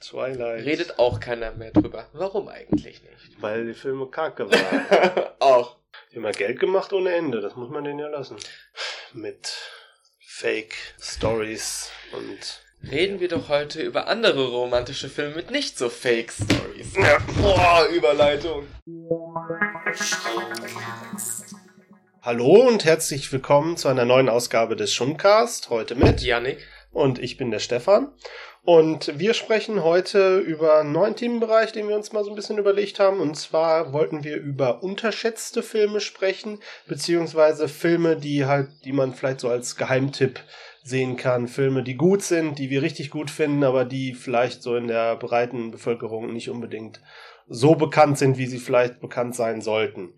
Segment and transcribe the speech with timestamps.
[0.00, 0.64] Twilight.
[0.64, 2.06] Redet auch keiner mehr drüber.
[2.12, 3.40] Warum eigentlich nicht?
[3.40, 5.26] Weil die Filme kacke waren.
[5.40, 5.76] auch.
[6.12, 8.36] Die haben ja Geld gemacht ohne Ende, das muss man denen ja lassen.
[9.12, 9.52] Mit
[10.20, 12.62] Fake Stories und.
[12.88, 16.94] Reden wir doch heute über andere romantische Filme mit nicht so Fake Stories.
[16.94, 17.18] Ja.
[17.40, 18.68] Boah, Überleitung.
[22.22, 25.70] Hallo und herzlich willkommen zu einer neuen Ausgabe des Schumcast.
[25.70, 26.64] Heute mit Janik.
[26.92, 28.12] und ich bin der Stefan.
[28.68, 32.58] Und wir sprechen heute über einen neuen Themenbereich, den wir uns mal so ein bisschen
[32.58, 33.18] überlegt haben.
[33.18, 39.40] Und zwar wollten wir über unterschätzte Filme sprechen, beziehungsweise Filme, die halt, die man vielleicht
[39.40, 40.40] so als Geheimtipp
[40.82, 41.48] sehen kann.
[41.48, 45.16] Filme, die gut sind, die wir richtig gut finden, aber die vielleicht so in der
[45.16, 47.00] breiten Bevölkerung nicht unbedingt
[47.46, 50.12] so bekannt sind, wie sie vielleicht bekannt sein sollten.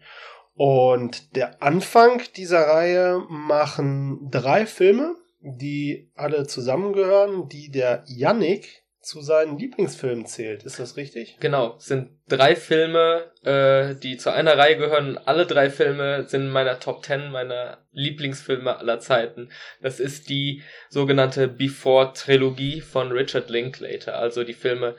[0.57, 9.23] Und der Anfang dieser Reihe machen drei Filme, die alle zusammengehören, die der Yannick zu
[9.23, 10.63] seinen Lieblingsfilmen zählt.
[10.63, 11.39] Ist das richtig?
[11.41, 15.17] Genau, sind drei Filme, äh, die zu einer Reihe gehören.
[15.17, 19.51] Alle drei Filme sind in meiner Top 10 meiner Lieblingsfilme aller Zeiten.
[19.81, 24.97] Das ist die sogenannte Before-Trilogie von Richard Linklater, also die Filme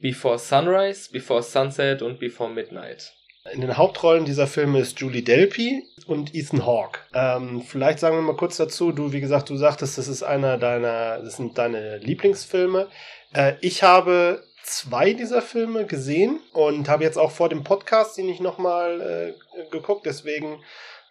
[0.00, 3.14] Before Sunrise, Before Sunset und Before Midnight.
[3.52, 7.00] In den Hauptrollen dieser Filme ist Julie Delpy und Ethan Hawke.
[7.14, 10.58] Ähm, vielleicht sagen wir mal kurz dazu, du, wie gesagt, du sagtest, das ist einer
[10.58, 12.88] deiner, das sind deine Lieblingsfilme.
[13.32, 18.28] Äh, ich habe zwei dieser Filme gesehen und habe jetzt auch vor dem Podcast den
[18.28, 20.62] ich nochmal äh, geguckt, deswegen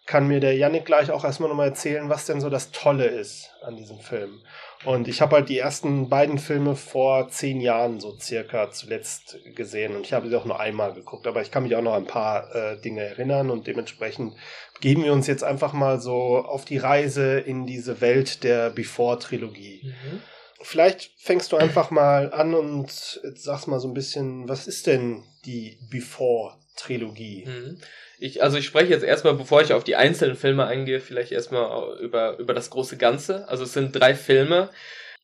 [0.06, 3.50] kann mir der Yannick gleich auch erstmal nochmal erzählen, was denn so das Tolle ist
[3.62, 4.40] an diesem Film.
[4.84, 9.96] Und ich habe halt die ersten beiden Filme vor zehn Jahren so circa zuletzt gesehen
[9.96, 12.04] und ich habe sie auch nur einmal geguckt, aber ich kann mich auch noch an
[12.04, 14.34] ein paar äh, Dinge erinnern und dementsprechend
[14.80, 19.80] geben wir uns jetzt einfach mal so auf die Reise in diese Welt der Before-Trilogie.
[19.84, 20.22] Mhm.
[20.60, 22.90] Vielleicht fängst du einfach mal an und
[23.34, 27.46] sagst mal so ein bisschen, was ist denn die Before-Trilogie?
[27.46, 27.80] Mhm.
[28.20, 31.98] Ich, also ich spreche jetzt erstmal, bevor ich auf die einzelnen Filme eingehe, vielleicht erstmal
[31.98, 33.48] über, über das große Ganze.
[33.48, 34.70] Also es sind drei Filme.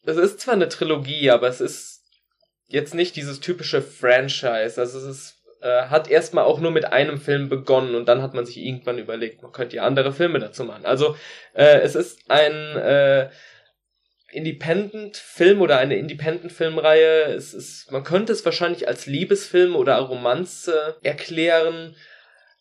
[0.04, 2.02] Es ist zwar eine Trilogie, aber es ist
[2.68, 4.80] jetzt nicht dieses typische Franchise.
[4.80, 8.34] Also es ist, äh, hat erstmal auch nur mit einem Film begonnen und dann hat
[8.34, 10.86] man sich irgendwann überlegt, man könnte ja andere Filme dazu machen.
[10.86, 11.16] Also
[11.54, 13.30] äh, es ist ein äh,
[14.30, 17.34] Independent-Film oder eine Independent-Filmreihe.
[17.34, 21.96] Es ist, man könnte es wahrscheinlich als Liebesfilm oder Romanze erklären.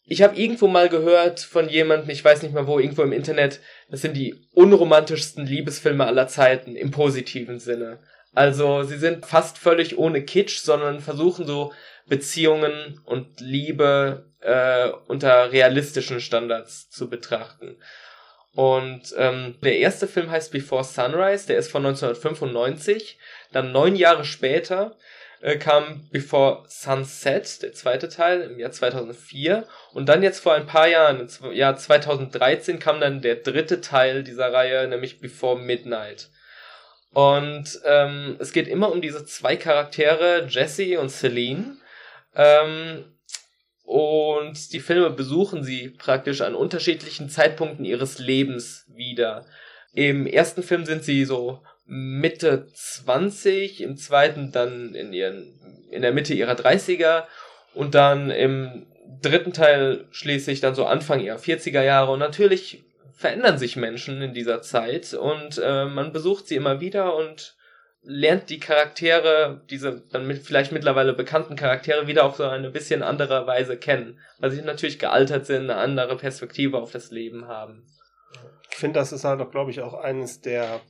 [0.06, 3.62] Ich habe irgendwo mal gehört von jemandem, ich weiß nicht mal wo, irgendwo im Internet,
[3.90, 8.00] das sind die unromantischsten Liebesfilme aller Zeiten im positiven Sinne.
[8.34, 11.72] Also sie sind fast völlig ohne Kitsch, sondern versuchen so
[12.08, 17.78] Beziehungen und Liebe äh, unter realistischen Standards zu betrachten.
[18.56, 23.18] Und ähm, der erste Film heißt Before Sunrise, der ist von 1995.
[23.52, 24.96] Dann neun Jahre später
[25.44, 29.68] äh, kam Before Sunset, der zweite Teil, im Jahr 2004.
[29.92, 34.24] Und dann jetzt vor ein paar Jahren, im Jahr 2013, kam dann der dritte Teil
[34.24, 36.30] dieser Reihe, nämlich Before Midnight.
[37.12, 41.76] Und ähm, es geht immer um diese zwei Charaktere, Jesse und Celine.
[42.36, 43.04] Ähm,
[43.84, 49.46] und die Filme besuchen sie praktisch an unterschiedlichen Zeitpunkten ihres Lebens wieder.
[49.92, 55.60] Im ersten Film sind sie so Mitte 20, im zweiten dann in ihren,
[55.92, 57.26] in der Mitte ihrer 30er
[57.74, 58.88] und dann im
[59.22, 62.84] dritten Teil schließlich dann so Anfang ihrer 40er Jahre und natürlich
[63.14, 67.56] verändern sich Menschen in dieser Zeit und äh, man besucht sie immer wieder und
[68.02, 73.02] lernt die Charaktere, diese dann mit, vielleicht mittlerweile bekannten Charaktere wieder auf so eine bisschen
[73.02, 77.86] andere Weise kennen, weil sie natürlich gealtert sind, eine andere Perspektive auf das Leben haben.
[78.70, 80.82] Ich finde, das ist halt auch, glaube ich, auch eines der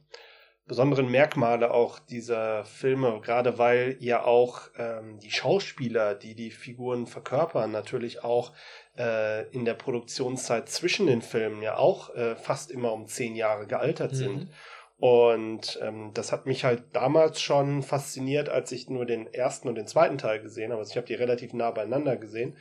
[0.66, 7.06] besonderen Merkmale auch dieser Filme, gerade weil ja auch ähm, die Schauspieler, die die Figuren
[7.06, 8.53] verkörpern, natürlich auch
[8.97, 13.68] äh, in der Produktionszeit zwischen den Filmen ja auch äh, fast immer um zehn Jahre
[13.68, 14.18] gealtert Mhm.
[14.18, 14.50] sind.
[14.97, 19.75] Und ähm, das hat mich halt damals schon fasziniert, als ich nur den ersten und
[19.75, 20.80] den zweiten Teil gesehen habe.
[20.80, 22.57] Also ich habe die relativ nah beieinander gesehen.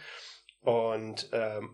[0.60, 1.70] Und ähm,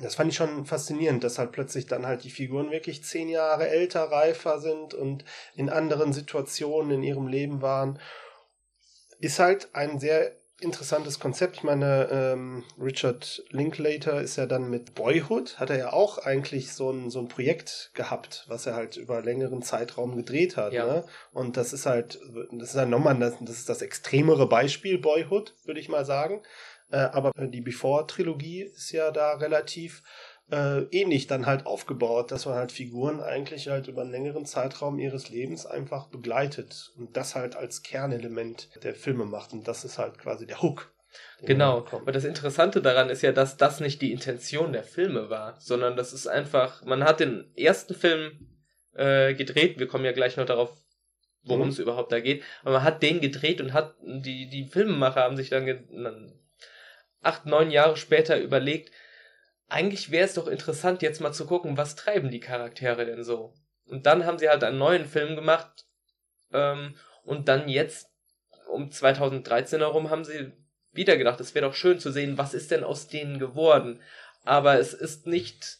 [0.00, 3.68] das fand ich schon faszinierend, dass halt plötzlich dann halt die Figuren wirklich zehn Jahre
[3.68, 5.24] älter, reifer sind und
[5.54, 7.98] in anderen Situationen in ihrem Leben waren.
[9.18, 11.56] Ist halt ein sehr interessantes Konzept.
[11.56, 16.72] Ich meine, ähm, Richard Linklater ist ja dann mit Boyhood, hat er ja auch eigentlich
[16.72, 20.72] so ein, so ein Projekt gehabt, was er halt über längeren Zeitraum gedreht hat.
[20.72, 20.86] Ja.
[20.86, 21.04] Ne?
[21.32, 22.18] Und das ist halt,
[22.50, 26.42] das ist halt nochmal, das, das ist das extremere Beispiel, Boyhood, würde ich mal sagen.
[26.90, 30.02] Äh, aber die Before-Trilogie ist ja da relativ
[30.50, 34.98] äh, ähnlich dann halt aufgebaut, dass man halt Figuren eigentlich halt über einen längeren Zeitraum
[34.98, 39.98] ihres Lebens einfach begleitet und das halt als Kernelement der Filme macht und das ist
[39.98, 40.94] halt quasi der Hook.
[41.42, 45.58] Genau, aber das Interessante daran ist ja, dass das nicht die Intention der Filme war,
[45.58, 48.46] sondern das ist einfach, man hat den ersten Film
[48.94, 50.70] äh, gedreht, wir kommen ja gleich noch darauf,
[51.44, 51.70] worum mhm.
[51.70, 55.36] es überhaupt da geht, aber man hat den gedreht und hat, die, die Filmemacher haben
[55.36, 55.66] sich dann
[57.22, 58.92] acht, neun Jahre später überlegt,
[59.68, 63.54] eigentlich wäre es doch interessant, jetzt mal zu gucken, was treiben die Charaktere denn so.
[63.86, 65.86] Und dann haben sie halt einen neuen Film gemacht
[66.52, 66.94] ähm,
[67.24, 68.10] und dann jetzt
[68.70, 70.52] um 2013 herum haben sie
[70.92, 74.00] wieder gedacht, es wäre doch schön zu sehen, was ist denn aus denen geworden.
[74.44, 75.78] Aber es ist nicht,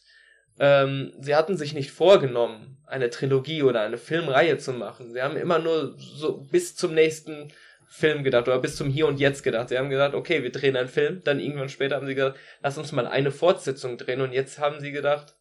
[0.59, 5.13] ähm, sie hatten sich nicht vorgenommen, eine Trilogie oder eine Filmreihe zu machen.
[5.13, 7.53] Sie haben immer nur so bis zum nächsten
[7.89, 9.71] Film gedacht oder bis zum Hier und Jetzt gedacht.
[9.71, 11.23] Sie haben gesagt, okay, wir drehen einen Film.
[11.25, 14.21] Dann irgendwann später haben sie gesagt, lass uns mal eine Fortsetzung drehen.
[14.21, 15.35] Und jetzt haben sie gedacht,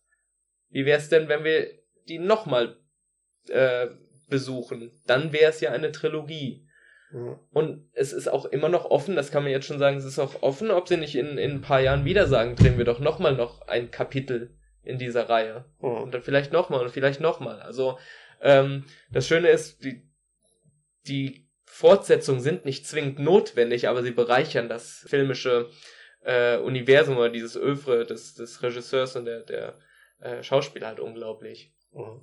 [0.70, 1.68] wie wäre es denn, wenn wir
[2.08, 2.78] die nochmal
[3.50, 3.88] äh,
[4.30, 4.92] besuchen?
[5.06, 6.66] Dann wäre es ja eine Trilogie.
[7.12, 7.38] Mhm.
[7.52, 10.20] Und es ist auch immer noch offen, das kann man jetzt schon sagen, es ist
[10.20, 13.00] auch offen, ob sie nicht in, in ein paar Jahren wieder sagen, drehen wir doch
[13.00, 15.66] nochmal noch ein Kapitel in dieser Reihe.
[15.82, 15.90] Mhm.
[15.90, 17.62] Und dann vielleicht nochmal und vielleicht nochmal.
[17.62, 18.00] Also
[18.42, 20.10] ähm, das Schöne ist, die,
[21.08, 25.70] die Fortsetzungen sind nicht zwingend notwendig, aber sie bereichern das filmische
[26.24, 29.78] äh, Universum oder dieses Övre des, des Regisseurs und der, der
[30.20, 31.74] äh, Schauspieler halt unglaublich.
[31.92, 32.22] Mhm.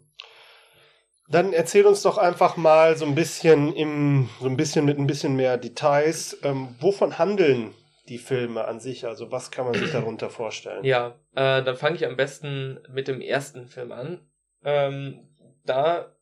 [1.28, 5.06] Dann erzähl uns doch einfach mal so ein bisschen im, so ein bisschen mit ein
[5.06, 7.74] bisschen mehr Details, ähm, wovon handeln
[8.08, 9.06] die Filme an sich?
[9.06, 10.84] Also was kann man sich darunter vorstellen?
[10.84, 14.20] Ja, äh, dann fange ich am besten mit dem ersten Film an.
[14.64, 15.28] Ähm,
[15.64, 16.13] da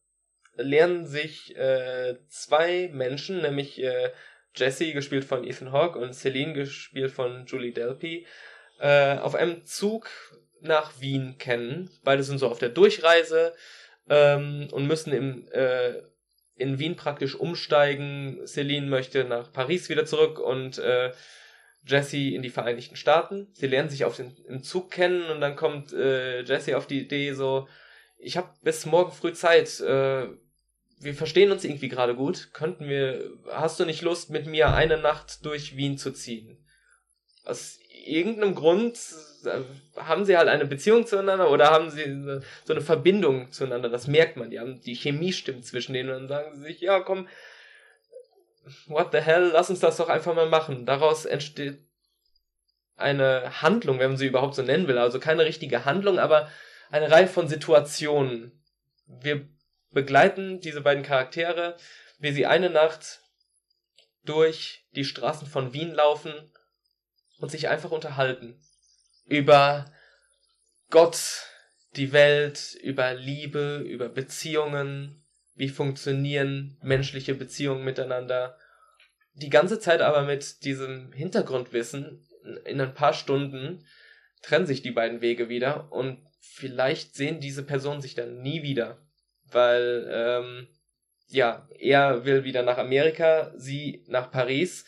[0.56, 4.10] lernen sich äh, zwei Menschen, nämlich äh,
[4.54, 8.26] Jesse, gespielt von Ethan Hawke, und Celine, gespielt von Julie Delpy,
[8.80, 10.10] äh, auf einem Zug
[10.60, 11.90] nach Wien kennen.
[12.04, 13.54] Beide sind so auf der Durchreise
[14.08, 16.02] ähm, und müssen im, äh,
[16.56, 18.46] in Wien praktisch umsteigen.
[18.46, 21.12] Celine möchte nach Paris wieder zurück und äh,
[21.84, 23.48] Jesse in die Vereinigten Staaten.
[23.52, 27.00] Sie lernen sich auf den, im Zug kennen und dann kommt äh, Jesse auf die
[27.00, 27.68] Idee so,
[28.22, 29.80] ich habe bis morgen früh Zeit.
[29.80, 30.28] Äh,
[31.00, 32.50] wir verstehen uns irgendwie gerade gut.
[32.52, 36.64] Könnten wir, hast du nicht Lust, mit mir eine Nacht durch Wien zu ziehen?
[37.44, 38.96] Aus irgendeinem Grund
[39.44, 39.60] äh,
[40.00, 42.04] haben sie halt eine Beziehung zueinander oder haben sie
[42.64, 43.88] so eine Verbindung zueinander.
[43.88, 44.50] Das merkt man.
[44.50, 47.28] Die haben die Chemie stimmt zwischen denen und dann sagen sie sich, ja komm,
[48.86, 50.86] what the hell, lass uns das doch einfach mal machen.
[50.86, 51.80] Daraus entsteht
[52.96, 54.98] eine Handlung, wenn man sie überhaupt so nennen will.
[54.98, 56.48] Also keine richtige Handlung, aber
[56.92, 58.62] eine Reihe von Situationen.
[59.06, 59.48] Wir
[59.90, 61.76] begleiten diese beiden Charaktere,
[62.18, 63.22] wie sie eine Nacht
[64.24, 66.32] durch die Straßen von Wien laufen
[67.38, 68.62] und sich einfach unterhalten.
[69.24, 69.90] Über
[70.90, 71.46] Gott,
[71.96, 75.24] die Welt, über Liebe, über Beziehungen,
[75.54, 78.58] wie funktionieren menschliche Beziehungen miteinander.
[79.32, 82.28] Die ganze Zeit aber mit diesem Hintergrundwissen,
[82.66, 83.86] in ein paar Stunden
[84.42, 88.98] trennen sich die beiden Wege wieder und vielleicht sehen diese Personen sich dann nie wieder.
[89.50, 90.68] Weil, ähm,
[91.28, 94.84] ja, er will wieder nach Amerika, sie nach Paris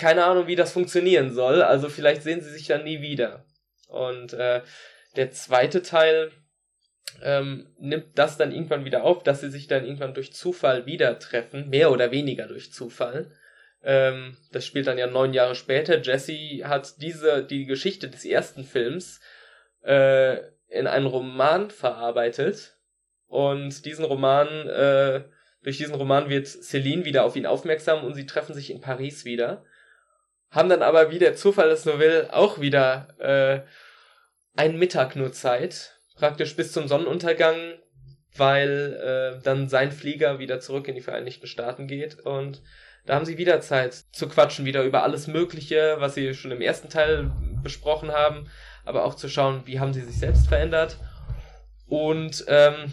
[0.00, 1.62] keine Ahnung, wie das funktionieren soll.
[1.62, 3.44] Also vielleicht sehen sie sich dann nie wieder.
[3.86, 4.62] Und äh,
[5.16, 6.32] der zweite Teil
[7.22, 11.18] ähm, nimmt das dann irgendwann wieder auf, dass sie sich dann irgendwann durch Zufall wieder
[11.18, 13.30] treffen, mehr oder weniger durch Zufall.
[13.82, 16.00] Ähm, das spielt dann ja neun Jahre später.
[16.00, 19.20] Jesse hat diese die Geschichte des ersten Films
[19.82, 20.38] äh,
[20.70, 22.78] in einen Roman verarbeitet.
[23.26, 25.24] Und diesen Roman äh,
[25.62, 29.24] durch diesen Roman wird Celine wieder auf ihn aufmerksam und sie treffen sich in Paris
[29.24, 29.64] wieder.
[30.50, 33.60] Haben dann aber, wie der Zufall es nur will, auch wieder äh,
[34.58, 37.56] einen Mittag nur Zeit, praktisch bis zum Sonnenuntergang,
[38.36, 42.18] weil äh, dann sein Flieger wieder zurück in die Vereinigten Staaten geht.
[42.20, 42.62] Und
[43.06, 46.60] da haben sie wieder Zeit zu quatschen, wieder über alles Mögliche, was sie schon im
[46.60, 47.30] ersten Teil
[47.62, 48.50] besprochen haben,
[48.84, 50.98] aber auch zu schauen, wie haben sie sich selbst verändert.
[51.86, 52.92] Und ähm,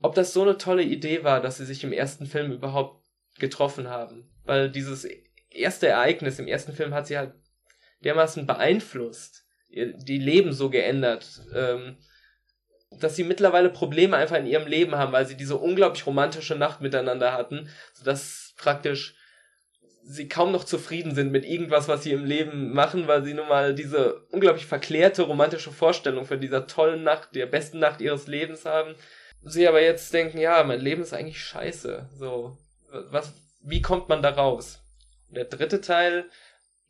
[0.00, 3.04] ob das so eine tolle Idee war, dass sie sich im ersten Film überhaupt
[3.38, 5.06] getroffen haben, weil dieses
[5.50, 7.34] erste Ereignis im ersten Film hat sie halt
[8.04, 11.98] dermaßen beeinflusst, die Leben so geändert, ähm,
[12.98, 16.80] dass sie mittlerweile Probleme einfach in ihrem Leben haben, weil sie diese unglaublich romantische Nacht
[16.80, 19.14] miteinander hatten, sodass praktisch
[20.02, 23.48] sie kaum noch zufrieden sind mit irgendwas, was sie im Leben machen, weil sie nun
[23.48, 28.64] mal diese unglaublich verklärte romantische Vorstellung von dieser tollen Nacht, der besten Nacht ihres Lebens
[28.64, 28.94] haben.
[29.42, 32.10] Sie aber jetzt denken, ja, mein Leben ist eigentlich scheiße.
[32.14, 32.58] So,
[33.10, 34.80] was, wie kommt man da raus?
[35.30, 36.26] Der dritte Teil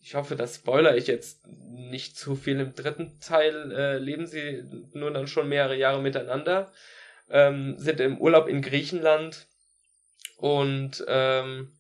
[0.03, 2.59] ich hoffe, das spoiler ich jetzt nicht zu viel.
[2.59, 6.73] Im dritten Teil äh, leben sie nur dann schon mehrere Jahre miteinander,
[7.29, 9.47] ähm, sind im Urlaub in Griechenland
[10.39, 11.73] und ähm,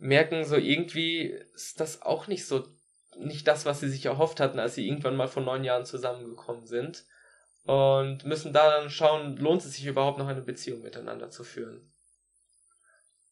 [0.00, 2.66] merken so irgendwie ist das auch nicht so
[3.18, 6.66] nicht das, was sie sich erhofft hatten, als sie irgendwann mal vor neun Jahren zusammengekommen
[6.66, 7.04] sind
[7.64, 11.92] und müssen da dann schauen, lohnt es sich überhaupt noch eine Beziehung miteinander zu führen.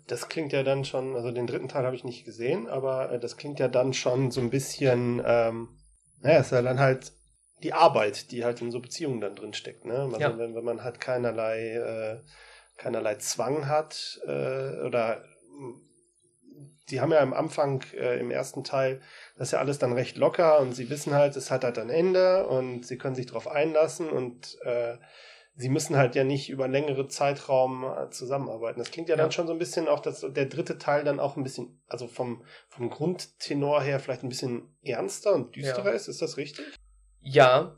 [0.07, 3.21] Das klingt ja dann schon, also den dritten Teil habe ich nicht gesehen, aber äh,
[3.21, 5.69] das klingt ja dann schon so ein bisschen, ähm,
[6.21, 7.13] naja, ist ja dann halt
[7.63, 9.99] die Arbeit, die halt in so Beziehungen dann drin steckt, ne?
[9.99, 10.39] Also ja.
[10.39, 12.21] wenn, wenn man halt keinerlei, äh,
[12.79, 15.25] keinerlei Zwang hat äh, oder
[16.91, 19.01] die haben ja am Anfang äh, im ersten Teil
[19.37, 21.91] das ist ja alles dann recht locker und sie wissen halt, es hat halt ein
[21.91, 24.97] Ende und sie können sich darauf einlassen und äh,
[25.59, 28.79] sie müssen halt ja nicht über längere Zeitraum äh, zusammenarbeiten.
[28.79, 31.21] Das klingt ja, ja, dann schon so ein bisschen auch, dass der dritte Teil dann
[31.21, 35.93] auch ein bisschen, also vom, vom Grundtenor her vielleicht ein bisschen ernster und düsterer ja.
[35.93, 36.09] ist.
[36.09, 36.65] Ist das richtig?
[37.21, 37.77] Ja,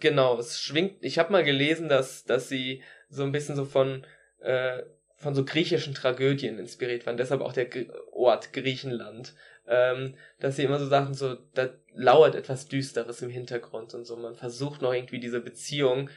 [0.00, 0.36] genau.
[0.38, 0.96] Es schwingt.
[1.00, 4.04] Ich habe mal gelesen, dass, dass sie so ein bisschen so von,
[4.40, 4.82] äh,
[5.22, 7.16] von so griechischen Tragödien inspiriert waren.
[7.16, 7.68] Deshalb auch der
[8.12, 9.34] Ort Griechenland.
[9.64, 14.16] Ähm, dass sie immer so sagten, so, da lauert etwas Düsteres im Hintergrund und so.
[14.16, 16.10] Man versucht noch irgendwie diese Beziehung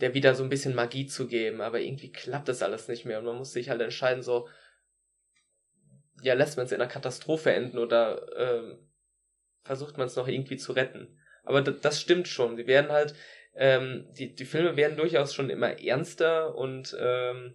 [0.00, 3.18] der wieder so ein bisschen Magie zu geben, aber irgendwie klappt das alles nicht mehr
[3.18, 4.48] und man muss sich halt entscheiden, so,
[6.22, 8.78] ja, lässt man es in einer Katastrophe enden oder ähm,
[9.62, 11.18] versucht man es noch irgendwie zu retten.
[11.44, 12.56] Aber das stimmt schon.
[12.56, 13.14] Sie werden halt,
[13.54, 17.54] ähm, die, die Filme werden durchaus schon immer ernster und ähm,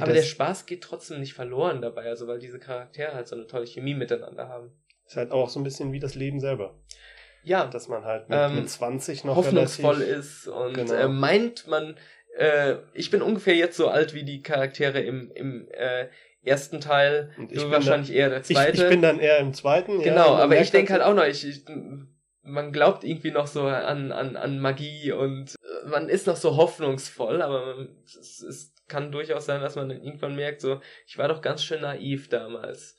[0.00, 3.46] aber der Spaß geht trotzdem nicht verloren dabei, also weil diese Charaktere halt so eine
[3.46, 4.70] tolle Chemie miteinander haben.
[5.06, 6.74] Ist halt auch so ein bisschen wie das Leben selber.
[7.42, 7.66] Ja.
[7.66, 10.92] Dass man halt mit, ähm, mit 20 noch hoffnungsvoll ist und genau.
[10.92, 11.96] äh, meint man,
[12.36, 16.08] äh, ich bin ungefähr jetzt so alt wie die Charaktere im, im äh,
[16.44, 17.30] ersten Teil.
[17.38, 18.72] Und du wahrscheinlich dann, eher der zweite.
[18.72, 20.02] Ich, ich, bin dann eher im zweiten.
[20.02, 21.64] Genau, ja, aber ich denke halt auch noch, ich, ich,
[22.42, 25.54] man glaubt irgendwie noch so an, an, an Magie und
[25.86, 30.36] man ist noch so hoffnungsvoll, aber man, es, es kann durchaus sein, dass man irgendwann
[30.36, 32.96] merkt, so, ich war doch ganz schön naiv damals.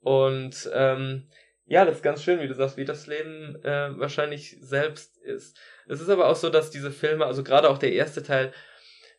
[0.00, 1.28] Und ähm,
[1.66, 5.56] ja, das ist ganz schön, wie du sagst, wie das Leben äh, wahrscheinlich selbst ist.
[5.86, 8.52] Es ist aber auch so, dass diese Filme, also gerade auch der erste Teil,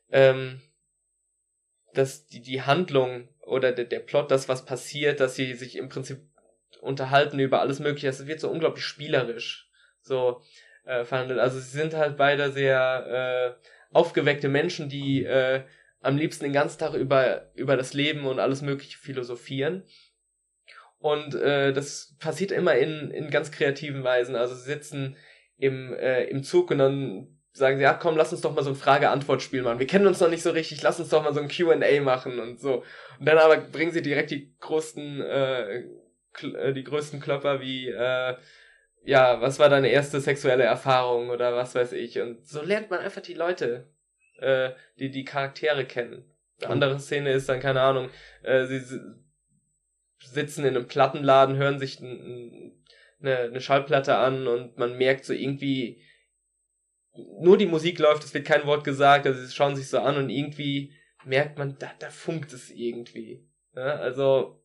[0.10, 0.62] ähm,
[1.94, 5.90] dass die, die Handlung oder der, der Plot, das, was passiert, dass sie sich im
[5.90, 6.20] Prinzip
[6.82, 9.70] unterhalten über alles Mögliche, das wird so unglaublich spielerisch
[10.02, 10.42] so
[10.84, 11.40] äh, verhandelt.
[11.40, 15.64] Also sie sind halt beide sehr äh, aufgeweckte Menschen, die äh,
[16.02, 19.84] am liebsten den ganzen Tag über, über das Leben und alles Mögliche philosophieren.
[20.98, 24.36] Und äh, das passiert immer in, in ganz kreativen Weisen.
[24.36, 25.18] Also sie sitzen
[25.58, 28.70] im, äh, im Zug und dann sagen sie, ja komm, lass uns doch mal so
[28.70, 29.80] ein Frage-Antwort-Spiel machen.
[29.80, 32.40] Wir kennen uns noch nicht so richtig, lass uns doch mal so ein Q&A machen
[32.40, 32.84] und so.
[33.20, 35.80] Und dann aber bringen sie direkt die größten, äh,
[36.42, 38.36] äh, die größten Klopper wie, äh,
[39.04, 42.20] ja, was war deine erste sexuelle Erfahrung oder was weiß ich.
[42.20, 43.90] Und so lernt man einfach die Leute,
[44.40, 46.26] äh, die die Charaktere kennen.
[46.62, 48.10] Eine andere Szene ist dann, keine Ahnung,
[48.44, 48.82] äh, sie
[50.20, 52.72] sitzen in einem Plattenladen, hören sich eine,
[53.22, 56.04] eine Schallplatte an und man merkt so irgendwie,
[57.14, 60.18] nur die Musik läuft, es wird kein Wort gesagt, also sie schauen sich so an
[60.18, 60.94] und irgendwie
[61.26, 63.48] merkt man, da, da funkt es irgendwie.
[63.76, 64.61] Ja, also,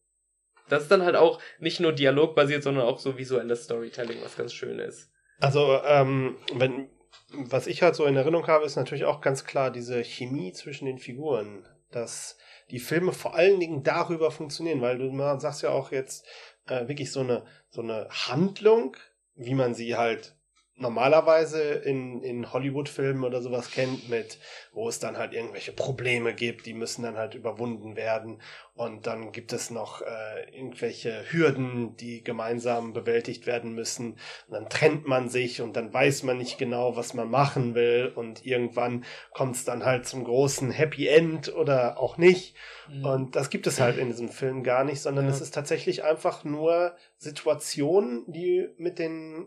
[0.69, 4.53] das ist dann halt auch nicht nur dialogbasiert, sondern auch so visuelles Storytelling, was ganz
[4.53, 5.11] schön ist.
[5.41, 6.89] Also, ähm, wenn,
[7.33, 10.87] was ich halt so in Erinnerung habe, ist natürlich auch ganz klar diese Chemie zwischen
[10.87, 11.67] den Figuren.
[11.91, 12.37] Dass
[12.71, 16.27] die Filme vor allen Dingen darüber funktionieren, weil du sagst ja auch jetzt
[16.67, 18.97] äh, wirklich so eine, so eine Handlung,
[19.35, 20.36] wie man sie halt
[20.79, 24.39] normalerweise in, in Hollywood-Filmen oder sowas kennt, mit,
[24.73, 28.43] wo es dann halt irgendwelche Probleme gibt, die müssen dann halt überwunden werden.
[28.75, 34.19] Und dann gibt es noch äh, irgendwelche Hürden, die gemeinsam bewältigt werden müssen.
[34.49, 38.13] Und dann trennt man sich und dann weiß man nicht genau, was man machen will.
[38.15, 42.55] Und irgendwann kommt es dann halt zum großen Happy End oder auch nicht.
[42.91, 43.05] Mhm.
[43.07, 45.31] Und das gibt es halt in diesem Film gar nicht, sondern ja.
[45.31, 49.47] es ist tatsächlich einfach nur Situationen, die mit den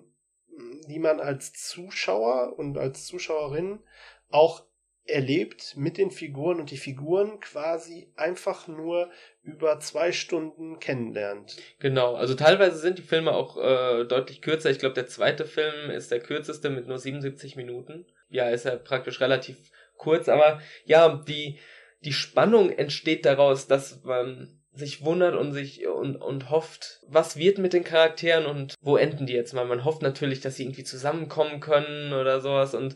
[0.87, 3.79] die man als Zuschauer und als Zuschauerin
[4.29, 4.63] auch
[5.09, 9.09] erlebt mit den Figuren und die Figuren quasi einfach nur
[9.41, 11.57] über zwei Stunden kennenlernt.
[11.79, 14.69] Genau, also teilweise sind die Filme auch äh, deutlich kürzer.
[14.69, 18.05] Ich glaube, der zweite Film ist der kürzeste mit nur 77 Minuten.
[18.29, 19.57] Ja, ist ja praktisch relativ
[19.97, 21.59] kurz, aber ja, die,
[22.05, 27.57] die Spannung entsteht daraus, dass man sich wundert und sich und, und hofft, was wird
[27.57, 29.65] mit den Charakteren und wo enden die jetzt mal.
[29.65, 32.95] Man hofft natürlich, dass sie irgendwie zusammenkommen können oder sowas und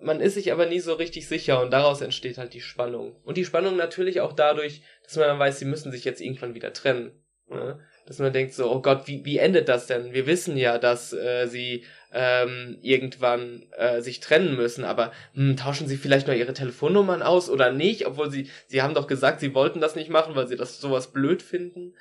[0.00, 3.16] man ist sich aber nie so richtig sicher und daraus entsteht halt die Spannung.
[3.24, 6.72] Und die Spannung natürlich auch dadurch, dass man weiß, sie müssen sich jetzt irgendwann wieder
[6.72, 7.12] trennen.
[7.50, 7.80] Ne?
[8.06, 10.12] Dass man denkt so, oh Gott, wie, wie endet das denn?
[10.12, 15.86] Wir wissen ja, dass äh, sie ähm, irgendwann äh, sich trennen müssen, aber hm, tauschen
[15.86, 19.54] sie vielleicht noch ihre Telefonnummern aus oder nicht, obwohl sie, sie haben doch gesagt, sie
[19.54, 21.94] wollten das nicht machen, weil sie das sowas blöd finden.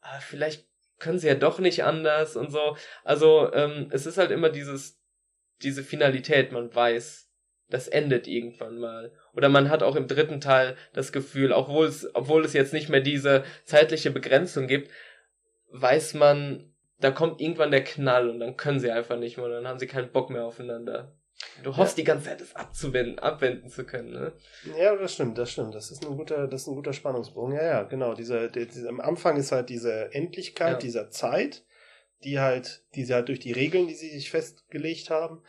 [0.00, 0.66] Aber vielleicht
[0.98, 2.76] können sie ja doch nicht anders und so.
[3.04, 5.00] Also ähm, es ist halt immer dieses,
[5.62, 7.30] diese Finalität, man weiß,
[7.68, 9.12] das endet irgendwann mal.
[9.34, 12.88] Oder man hat auch im dritten Teil das Gefühl, obwohl es, obwohl es jetzt nicht
[12.88, 14.90] mehr diese zeitliche Begrenzung gibt,
[15.70, 19.68] weiß man, da kommt irgendwann der Knall und dann können sie einfach nicht mehr, dann
[19.68, 21.12] haben sie keinen Bock mehr aufeinander.
[21.62, 22.02] Du hoffst ja.
[22.02, 24.32] die ganze Zeit, das abzuwenden, abwenden zu können, ne?
[24.78, 25.74] Ja, das stimmt, das stimmt.
[25.74, 27.54] Das ist ein guter, das ist ein guter Spannungsbogen.
[27.54, 28.14] Ja, ja, genau.
[28.14, 30.78] Diese, die, diese, am Anfang ist halt diese Endlichkeit ja.
[30.78, 31.64] dieser Zeit,
[32.24, 35.42] die halt, die sie halt durch die Regeln, die sie sich festgelegt haben,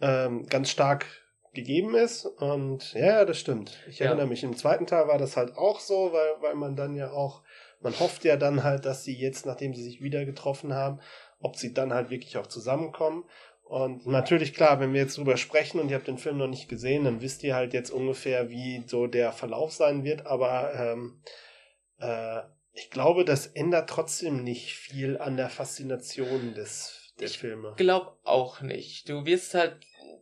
[0.00, 1.04] ähm, ganz stark
[1.52, 2.24] gegeben ist.
[2.24, 3.78] Und ja, das stimmt.
[3.88, 4.30] Ich erinnere ja.
[4.30, 7.42] mich, im zweiten Teil war das halt auch so, weil, weil man dann ja auch
[7.86, 10.98] man hofft ja dann halt, dass sie jetzt, nachdem sie sich wieder getroffen haben,
[11.38, 13.22] ob sie dann halt wirklich auch zusammenkommen.
[13.62, 16.68] Und natürlich, klar, wenn wir jetzt drüber sprechen und ihr habt den Film noch nicht
[16.68, 20.26] gesehen, dann wisst ihr halt jetzt ungefähr, wie so der Verlauf sein wird.
[20.26, 21.22] Aber ähm,
[21.98, 22.40] äh,
[22.72, 27.70] ich glaube, das ändert trotzdem nicht viel an der Faszination des, der ich Filme.
[27.70, 29.08] Ich glaube auch nicht.
[29.08, 29.76] Du wirst halt,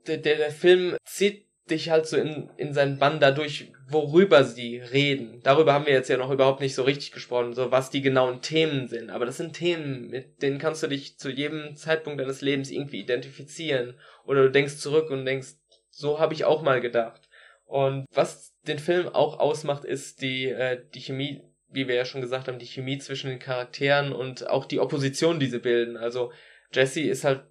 [0.07, 5.41] der, der Film zieht dich halt so in, in seinen Bann dadurch, worüber sie reden.
[5.43, 8.43] Darüber haben wir jetzt ja noch überhaupt nicht so richtig gesprochen, so was die genauen
[8.43, 9.11] Themen sind.
[9.11, 13.01] Aber das sind Themen, mit denen kannst du dich zu jedem Zeitpunkt deines Lebens irgendwie
[13.01, 13.99] identifizieren.
[14.25, 15.55] Oder du denkst zurück und denkst,
[15.91, 17.23] so habe ich auch mal gedacht.
[17.65, 22.21] Und was den Film auch ausmacht, ist die, äh, die Chemie, wie wir ja schon
[22.21, 25.97] gesagt haben, die Chemie zwischen den Charakteren und auch die Opposition, die sie bilden.
[25.97, 26.31] Also
[26.73, 27.45] Jesse ist halt,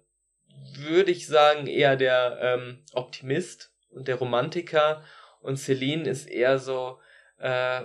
[0.76, 5.04] würde ich sagen, eher der ähm, Optimist und der Romantiker.
[5.40, 6.98] Und Celine ist eher so
[7.38, 7.82] äh,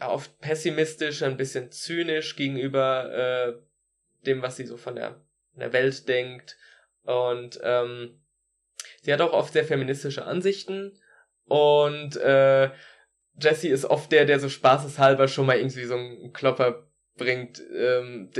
[0.00, 5.20] oft pessimistisch, ein bisschen zynisch gegenüber äh, dem, was sie so von der,
[5.54, 6.56] der Welt denkt.
[7.02, 8.20] Und ähm,
[9.02, 10.98] sie hat auch oft sehr feministische Ansichten.
[11.46, 12.70] Und äh,
[13.40, 18.30] Jesse ist oft der, der so spaßeshalber schon mal irgendwie so einen Klopper bringt, ähm,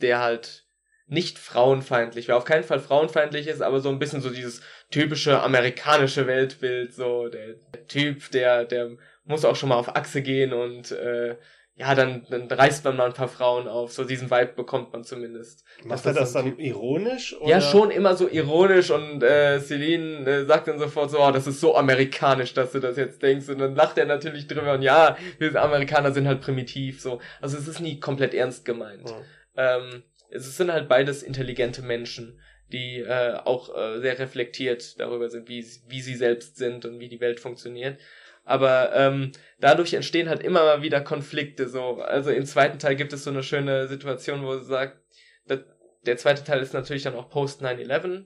[0.00, 0.66] der halt
[1.10, 5.42] nicht frauenfeindlich, wer auf keinen Fall frauenfeindlich ist, aber so ein bisschen so dieses typische
[5.42, 8.90] amerikanische Weltbild, so der, der Typ, der, der
[9.24, 11.36] muss auch schon mal auf Achse gehen und äh,
[11.80, 13.90] ja, dann, dann reißt man mal ein paar Frauen auf.
[13.92, 15.64] So diesen Vibe bekommt man zumindest.
[15.82, 17.34] Macht er das, das dann ironisch?
[17.40, 17.48] Oder?
[17.48, 21.46] Ja, schon immer so ironisch und äh, Celine äh, sagt dann sofort so, oh, das
[21.46, 23.48] ist so amerikanisch, dass du das jetzt denkst.
[23.48, 27.00] Und dann lacht er natürlich drüber und ja, wir Amerikaner sind halt primitiv.
[27.00, 27.18] so.
[27.40, 29.04] Also es ist nie komplett ernst gemeint.
[29.04, 29.24] Mhm.
[29.56, 32.40] Ähm, es sind halt beides intelligente Menschen,
[32.72, 37.08] die äh, auch äh, sehr reflektiert darüber sind, wie, wie sie selbst sind und wie
[37.08, 37.98] die Welt funktioniert.
[38.44, 41.68] Aber ähm, dadurch entstehen halt immer mal wieder Konflikte.
[41.68, 44.98] So, also im zweiten Teil gibt es so eine schöne Situation, wo sie sagt,
[45.46, 45.60] dass,
[46.06, 48.24] der zweite Teil ist natürlich dann auch Post 9/11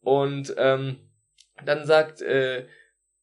[0.00, 0.98] und ähm,
[1.64, 2.66] dann sagt äh,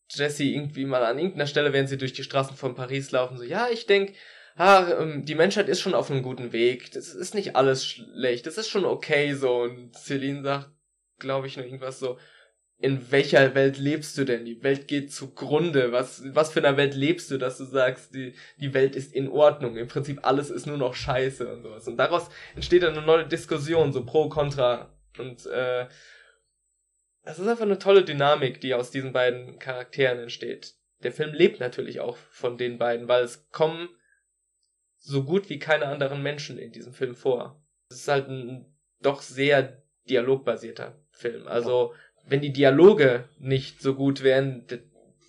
[0.09, 3.43] Jesse irgendwie mal an irgendeiner Stelle, während sie durch die Straßen von Paris laufen, so
[3.43, 4.13] ja, ich denke,
[4.55, 6.91] ah, die Menschheit ist schon auf einem guten Weg.
[6.91, 8.45] Das ist nicht alles schlecht.
[8.47, 9.61] Das ist schon okay so.
[9.61, 10.71] Und Celine sagt,
[11.19, 12.17] glaube ich, nur irgendwas so,
[12.77, 14.43] in welcher Welt lebst du denn?
[14.43, 15.91] Die Welt geht zugrunde.
[15.91, 19.29] Was, was für einer Welt lebst du, dass du sagst, die, die Welt ist in
[19.29, 19.77] Ordnung.
[19.77, 21.87] Im Prinzip alles ist nur noch Scheiße und sowas.
[21.87, 24.93] Und daraus entsteht dann eine neue Diskussion, so pro, contra.
[25.17, 25.87] Und, äh,
[27.23, 30.75] das ist einfach eine tolle Dynamik, die aus diesen beiden Charakteren entsteht.
[31.03, 33.89] Der Film lebt natürlich auch von den beiden, weil es kommen
[35.05, 37.61] so gut wie keine anderen Menschen in diesem Film vor.
[37.89, 38.65] Es ist halt ein
[39.01, 41.47] doch sehr dialogbasierter Film.
[41.47, 41.93] Also,
[42.25, 44.65] wenn die Dialoge nicht so gut wären,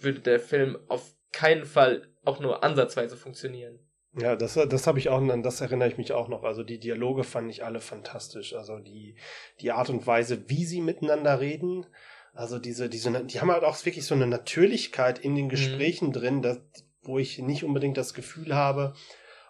[0.01, 3.79] würde der Film auf keinen Fall auch nur ansatzweise funktionieren.
[4.19, 6.43] Ja, das, das habe ich auch, an das erinnere ich mich auch noch.
[6.43, 8.55] Also die Dialoge fand ich alle fantastisch.
[8.55, 9.17] Also die,
[9.61, 11.85] die Art und Weise, wie sie miteinander reden.
[12.33, 15.51] Also diese, diese, die haben halt auch wirklich so eine Natürlichkeit in den mhm.
[15.51, 16.13] Gesprächen mhm.
[16.13, 16.61] drin, dass,
[17.03, 18.95] wo ich nicht unbedingt das Gefühl habe,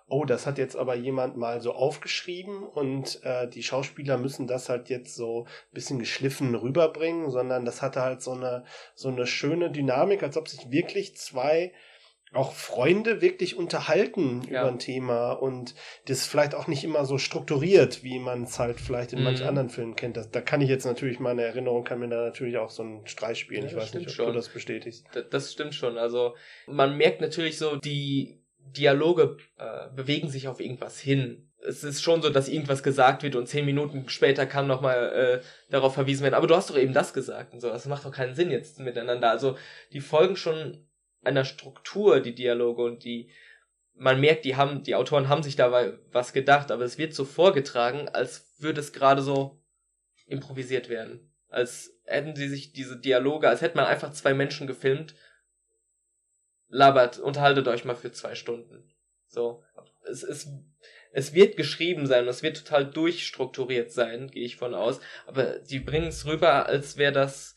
[0.09, 4.69] oh, das hat jetzt aber jemand mal so aufgeschrieben und äh, die Schauspieler müssen das
[4.69, 8.65] halt jetzt so ein bisschen geschliffen rüberbringen, sondern das hatte halt so eine,
[8.95, 11.73] so eine schöne Dynamik, als ob sich wirklich zwei
[12.33, 14.61] auch Freunde wirklich unterhalten ja.
[14.61, 15.75] über ein Thema und
[16.07, 19.27] das vielleicht auch nicht immer so strukturiert, wie man es halt vielleicht in mhm.
[19.27, 20.17] manchen anderen Filmen kennt.
[20.17, 23.07] Das, da kann ich jetzt natürlich, meine Erinnerung kann mir da natürlich auch so einen
[23.07, 23.63] Streich spielen.
[23.63, 24.27] Ja, ich weiß nicht, ob schon.
[24.27, 25.07] du das bestätigst.
[25.13, 25.99] Das, das stimmt schon.
[25.99, 26.35] Also
[26.67, 28.41] man merkt natürlich so die
[28.77, 31.51] Dialoge äh, bewegen sich auf irgendwas hin.
[31.67, 35.71] Es ist schon so, dass irgendwas gesagt wird und zehn Minuten später kann nochmal äh,
[35.71, 36.35] darauf verwiesen werden.
[36.35, 37.69] Aber du hast doch eben das gesagt und so.
[37.69, 39.31] Das macht doch keinen Sinn jetzt miteinander.
[39.31, 39.57] Also
[39.93, 40.87] die folgen schon
[41.25, 43.31] einer Struktur, die Dialoge und die
[43.99, 47.25] man merkt, die haben, die Autoren haben sich dabei was gedacht, aber es wird so
[47.25, 49.63] vorgetragen, als würde es gerade so
[50.27, 51.33] improvisiert werden.
[51.49, 55.15] Als hätten sie sich diese Dialoge, als hätte man einfach zwei Menschen gefilmt,
[56.69, 58.93] labert, unterhaltet euch mal für zwei Stunden.
[59.29, 59.63] So.
[60.09, 60.49] Es, es,
[61.13, 65.81] es wird geschrieben sein, es wird total durchstrukturiert sein, gehe ich von aus, aber die
[65.81, 67.57] bringen es rüber, als wäre das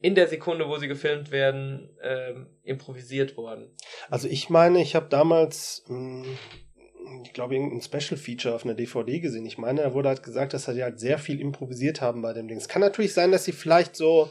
[0.00, 3.74] in der Sekunde, wo sie gefilmt werden, ähm, improvisiert worden.
[4.10, 8.74] Also ich meine, ich habe damals, mh, hm, ich glaube, irgendein Special Feature auf einer
[8.74, 9.46] DVD gesehen.
[9.46, 12.48] Ich meine, da wurde halt gesagt, dass sie halt sehr viel improvisiert haben bei dem
[12.48, 12.58] Ding.
[12.58, 14.30] Es kann natürlich sein, dass sie vielleicht so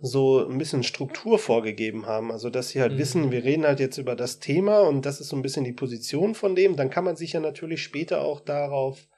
[0.00, 2.30] so ein bisschen Struktur vorgegeben haben.
[2.30, 2.98] Also, dass sie halt mhm.
[2.98, 5.72] wissen, wir reden halt jetzt über das Thema und das ist so ein bisschen die
[5.72, 6.76] Position von dem.
[6.76, 9.08] Dann kann man sich ja natürlich später auch darauf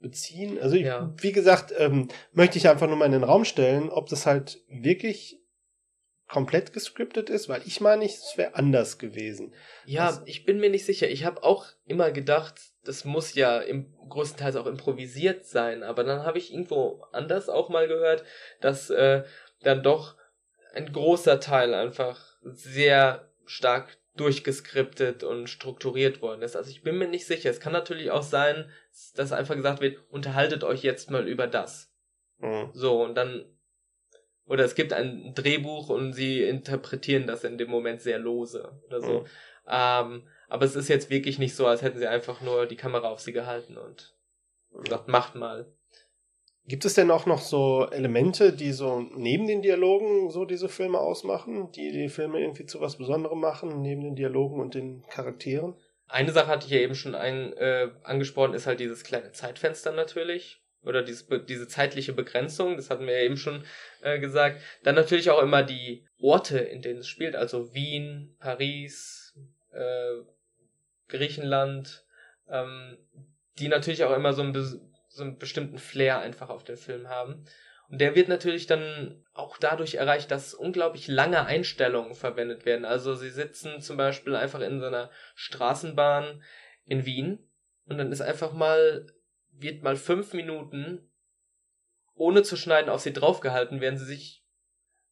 [0.00, 0.58] beziehen.
[0.60, 1.12] Also, ich, ja.
[1.18, 4.62] wie gesagt, ähm, möchte ich einfach nur mal in den Raum stellen, ob das halt
[4.68, 5.38] wirklich
[6.28, 9.54] komplett gescriptet ist, weil ich meine, es wäre anders gewesen.
[9.86, 11.08] Ja, das, ich bin mir nicht sicher.
[11.08, 16.24] Ich habe auch immer gedacht, das muss ja im größtenteils auch improvisiert sein, aber dann
[16.24, 18.24] habe ich irgendwo anders auch mal gehört,
[18.60, 19.24] dass äh,
[19.62, 20.17] dann doch
[20.74, 26.56] ein großer Teil einfach sehr stark durchgeskriptet und strukturiert worden ist.
[26.56, 27.50] Also ich bin mir nicht sicher.
[27.50, 28.70] Es kann natürlich auch sein,
[29.14, 31.92] dass einfach gesagt wird, unterhaltet euch jetzt mal über das.
[32.38, 32.70] Mhm.
[32.72, 33.44] So, und dann,
[34.44, 39.00] oder es gibt ein Drehbuch und sie interpretieren das in dem Moment sehr lose oder
[39.00, 39.20] so.
[39.20, 39.26] Mhm.
[39.68, 43.08] Ähm, aber es ist jetzt wirklich nicht so, als hätten sie einfach nur die Kamera
[43.08, 44.16] auf sie gehalten und
[44.82, 45.72] gesagt, macht mal.
[46.68, 50.98] Gibt es denn auch noch so Elemente, die so neben den Dialogen so diese Filme
[50.98, 55.74] ausmachen, die die Filme irgendwie zu was Besonderem machen, neben den Dialogen und den Charakteren?
[56.08, 59.92] Eine Sache hatte ich ja eben schon ein, äh, angesprochen, ist halt dieses kleine Zeitfenster
[59.92, 60.60] natürlich.
[60.82, 63.64] Oder dieses, diese zeitliche Begrenzung, das hatten wir ja eben schon
[64.02, 64.60] äh, gesagt.
[64.84, 69.34] Dann natürlich auch immer die Orte, in denen es spielt, also Wien, Paris,
[69.72, 70.22] äh,
[71.08, 72.04] Griechenland,
[72.48, 72.98] ähm,
[73.58, 74.52] die natürlich auch immer so ein
[75.08, 77.44] so einen bestimmten Flair einfach auf den Film haben.
[77.88, 82.84] Und der wird natürlich dann auch dadurch erreicht, dass unglaublich lange Einstellungen verwendet werden.
[82.84, 86.42] Also sie sitzen zum Beispiel einfach in so einer Straßenbahn
[86.84, 87.50] in Wien
[87.86, 89.06] und dann ist einfach mal,
[89.52, 91.10] wird mal fünf Minuten
[92.14, 94.44] ohne zu schneiden auf sie draufgehalten, während sie sich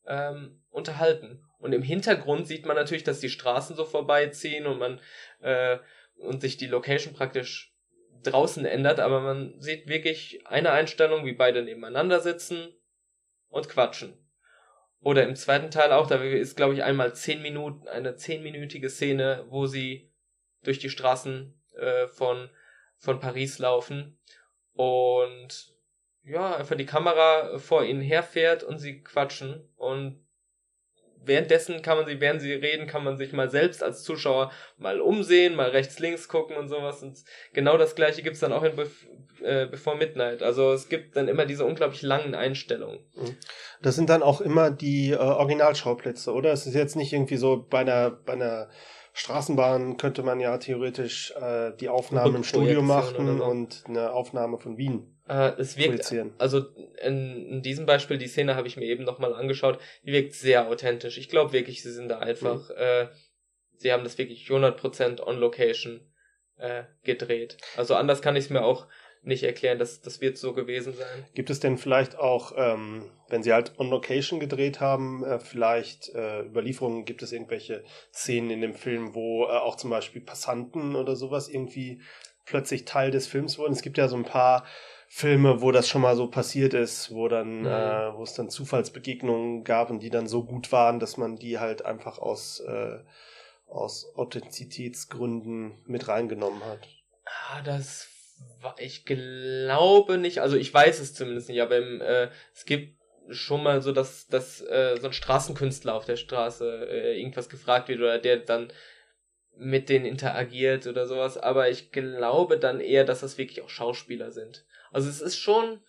[0.06, 1.42] ähm, unterhalten.
[1.58, 5.00] Und im Hintergrund sieht man natürlich, dass die Straßen so vorbeiziehen und man
[5.40, 5.78] äh,
[6.18, 7.75] und sich die Location praktisch
[8.22, 12.74] draußen ändert, aber man sieht wirklich eine Einstellung, wie beide nebeneinander sitzen
[13.48, 14.18] und quatschen.
[15.00, 19.44] Oder im zweiten Teil auch, da ist, glaube ich, einmal zehn Minuten, eine zehnminütige Szene,
[19.48, 20.12] wo sie
[20.64, 22.50] durch die Straßen äh, von,
[22.96, 24.18] von Paris laufen
[24.72, 25.76] und
[26.24, 30.25] ja, einfach die Kamera vor ihnen herfährt und sie quatschen und
[31.24, 35.00] währenddessen kann man sie, während sie reden, kann man sich mal selbst als Zuschauer mal
[35.00, 37.02] umsehen, mal rechts, links gucken und sowas.
[37.02, 37.18] Und
[37.52, 39.06] genau das gleiche gibt's dann auch in Bef
[39.42, 40.42] äh, Before Midnight.
[40.42, 43.00] Also es gibt dann immer diese unglaublich langen Einstellungen.
[43.14, 43.36] Mhm.
[43.82, 46.52] Das sind dann auch immer die äh, Originalschauplätze, oder?
[46.52, 48.68] Es ist jetzt nicht irgendwie so bei einer, bei einer
[49.12, 53.44] Straßenbahn könnte man ja theoretisch äh, die Aufnahme im Studio machen so.
[53.44, 56.66] und eine Aufnahme von Wien äh, es wirkt, also
[57.02, 60.68] in, in diesem Beispiel, die Szene habe ich mir eben nochmal angeschaut, die wirkt sehr
[60.68, 61.18] authentisch.
[61.18, 62.76] Ich glaube wirklich, sie sind da einfach, mhm.
[62.76, 63.06] äh,
[63.76, 66.00] sie haben das wirklich 100% on Location
[66.58, 67.56] äh, gedreht.
[67.76, 68.86] Also anders kann ich es mir auch
[69.22, 71.26] nicht erklären, dass das wird so gewesen sein.
[71.34, 76.10] Gibt es denn vielleicht auch, ähm, wenn sie halt on Location gedreht haben, äh, vielleicht
[76.14, 77.82] äh, Überlieferungen, gibt es irgendwelche
[78.14, 82.00] Szenen in dem Film, wo äh, auch zum Beispiel Passanten oder sowas irgendwie
[82.44, 83.72] plötzlich Teil des Films wurden?
[83.72, 84.64] Es gibt ja so ein paar
[85.08, 87.66] Filme, wo das schon mal so passiert ist, wo dann, mhm.
[87.66, 91.58] äh, wo es dann Zufallsbegegnungen gab und die dann so gut waren, dass man die
[91.58, 92.98] halt einfach aus, äh,
[93.66, 96.88] aus Authentizitätsgründen mit reingenommen hat.
[97.24, 98.08] Ah, das
[98.60, 102.96] war, ich glaube nicht, also ich weiß es zumindest nicht, aber im, äh, es gibt
[103.28, 107.88] schon mal so, dass, dass äh, so ein Straßenkünstler auf der Straße äh, irgendwas gefragt
[107.88, 108.72] wird oder der dann
[109.56, 114.30] mit denen interagiert oder sowas, aber ich glaube dann eher, dass das wirklich auch Schauspieler
[114.30, 114.66] sind.
[114.96, 115.80] Also es ist schon,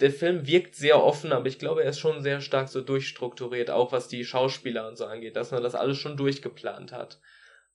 [0.00, 3.70] der Film wirkt sehr offen, aber ich glaube, er ist schon sehr stark so durchstrukturiert,
[3.70, 7.20] auch was die Schauspieler und so angeht, dass man das alles schon durchgeplant hat.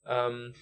[0.06, 0.56] Ähm,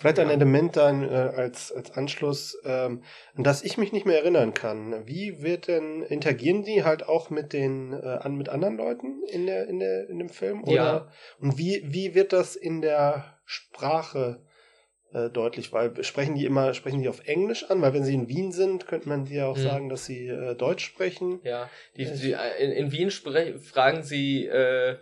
[0.00, 3.04] Vielleicht ein Element dann äh, als, als Anschluss, ähm,
[3.34, 5.06] an das ich mich nicht mehr erinnern kann.
[5.06, 9.44] Wie wird denn, interagieren die halt auch mit den, äh, an, mit anderen Leuten in
[9.44, 10.64] der, in der, in dem Film?
[10.64, 10.74] Oder?
[10.74, 11.12] Ja.
[11.38, 14.40] Und wie, wie wird das in der Sprache
[15.16, 18.28] äh, deutlich, weil sprechen die immer, sprechen die auf Englisch an, weil wenn sie in
[18.28, 19.62] Wien sind, könnte man ja auch hm.
[19.62, 21.40] sagen, dass sie äh, Deutsch sprechen.
[21.42, 24.96] Ja, die, die, in, in Wien fragen sie, äh,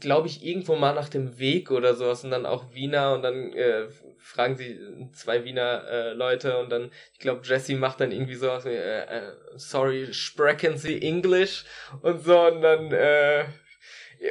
[0.00, 3.52] glaube ich, irgendwo mal nach dem Weg oder sowas und dann auch Wiener und dann
[3.52, 3.88] äh,
[4.18, 4.78] fragen sie
[5.12, 9.02] zwei Wiener äh, Leute und dann, ich glaube, Jesse macht dann irgendwie sowas wie, äh,
[9.02, 11.64] äh, sorry, sprechen Sie English
[12.00, 13.44] und so und dann, äh,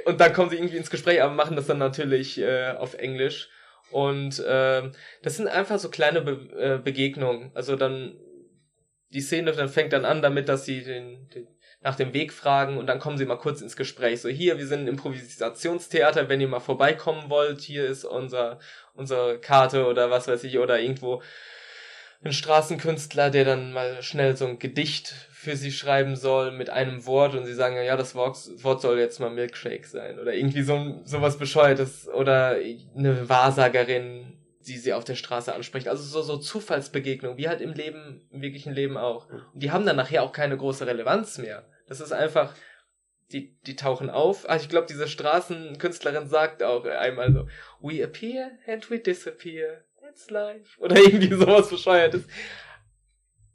[0.05, 3.49] und dann kommen sie irgendwie ins Gespräch, aber machen das dann natürlich äh, auf Englisch.
[3.93, 7.51] Und äh, das sind einfach so kleine Be äh, Begegnungen.
[7.53, 8.17] Also dann
[9.09, 11.47] die Szene dann fängt dann an damit, dass sie den, den
[11.83, 14.21] nach dem Weg fragen und dann kommen sie mal kurz ins Gespräch.
[14.21, 18.59] So, hier, wir sind ein Improvisationstheater, wenn ihr mal vorbeikommen wollt, hier ist unser,
[18.93, 21.21] unsere Karte oder was weiß ich, oder irgendwo
[22.23, 27.05] ein Straßenkünstler, der dann mal schnell so ein Gedicht für sie schreiben soll mit einem
[27.05, 31.01] Wort und sie sagen, ja, das Wort soll jetzt mal Milkshake sein oder irgendwie so
[31.03, 32.57] sowas bescheuertes oder
[32.95, 35.89] eine Wahrsagerin, die sie auf der Straße anspricht.
[35.89, 39.27] Also so, so Zufallsbegegnungen, wie halt im Leben, im wirklichen Leben auch.
[39.53, 41.65] Und die haben dann nachher auch keine große Relevanz mehr.
[41.87, 42.55] Das ist einfach,
[43.33, 44.45] die, die tauchen auf.
[44.47, 47.47] Ach, ich glaube, diese Straßenkünstlerin sagt auch einmal so,
[47.81, 49.83] we appear and we disappear.
[50.13, 50.79] It's life.
[50.79, 52.23] Oder irgendwie sowas bescheuertes.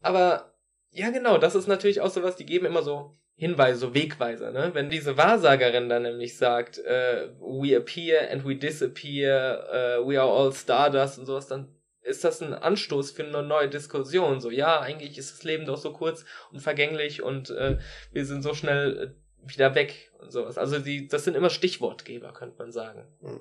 [0.00, 0.54] Aber,
[0.90, 4.70] ja genau, das ist natürlich auch sowas, die geben immer so Hinweise, so Wegweiser, ne?
[4.74, 7.28] Wenn diese Wahrsagerin dann nämlich sagt, uh,
[7.62, 12.42] we appear and we disappear, uh, we are all stardust und sowas, dann ist das
[12.42, 14.40] ein Anstoß für eine neue Diskussion.
[14.40, 17.78] So, ja, eigentlich ist das Leben doch so kurz und vergänglich und äh,
[18.10, 20.58] wir sind so schnell äh, wieder weg und sowas.
[20.58, 23.04] Also die, das sind immer Stichwortgeber, könnte man sagen.
[23.20, 23.40] Hm.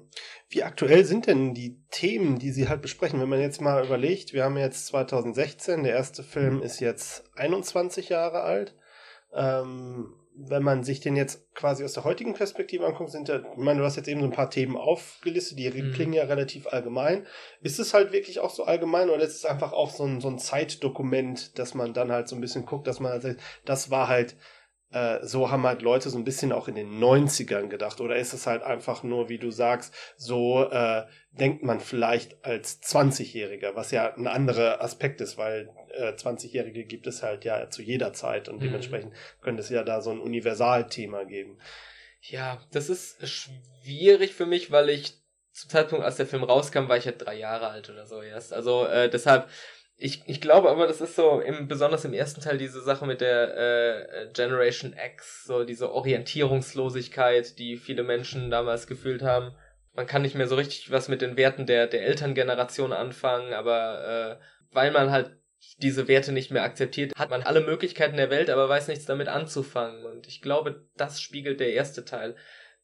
[0.50, 3.20] Wie aktuell sind denn die Themen, die Sie halt besprechen?
[3.20, 8.10] Wenn man jetzt mal überlegt, wir haben jetzt 2016, der erste Film ist jetzt 21
[8.10, 8.76] Jahre alt.
[9.34, 13.58] Ähm, wenn man sich den jetzt quasi aus der heutigen Perspektive anguckt, sind ja, ich
[13.58, 15.94] meine, du hast jetzt eben so ein paar Themen aufgelistet, die mhm.
[15.94, 17.26] klingen ja relativ allgemein.
[17.62, 20.28] Ist es halt wirklich auch so allgemein oder ist es einfach auch so ein, so
[20.28, 23.90] ein Zeitdokument, dass man dann halt so ein bisschen guckt, dass man halt sagt, das
[23.90, 24.36] war halt
[24.92, 28.00] äh, so haben halt Leute so ein bisschen auch in den 90ern gedacht.
[28.00, 32.82] Oder ist es halt einfach nur, wie du sagst, so äh, denkt man vielleicht als
[32.82, 37.82] 20-Jähriger, was ja ein anderer Aspekt ist, weil äh, 20-Jährige gibt es halt ja zu
[37.82, 38.66] jeder Zeit und mhm.
[38.66, 41.58] dementsprechend könnte es ja da so ein Universalthema geben.
[42.22, 45.14] Ja, das ist schwierig für mich, weil ich
[45.52, 48.54] zum Zeitpunkt, als der Film rauskam, war ich ja drei Jahre alt oder so erst.
[48.54, 49.50] Also äh, deshalb
[50.00, 53.20] ich, ich glaube aber, das ist so, im, besonders im ersten Teil, diese Sache mit
[53.20, 59.56] der äh, Generation X, so diese Orientierungslosigkeit, die viele Menschen damals gefühlt haben.
[59.94, 64.38] Man kann nicht mehr so richtig was mit den Werten der, der Elterngeneration anfangen, aber
[64.40, 65.32] äh, weil man halt
[65.80, 69.28] diese Werte nicht mehr akzeptiert, hat man alle Möglichkeiten der Welt, aber weiß nichts damit
[69.28, 70.06] anzufangen.
[70.06, 72.36] Und ich glaube, das spiegelt der erste Teil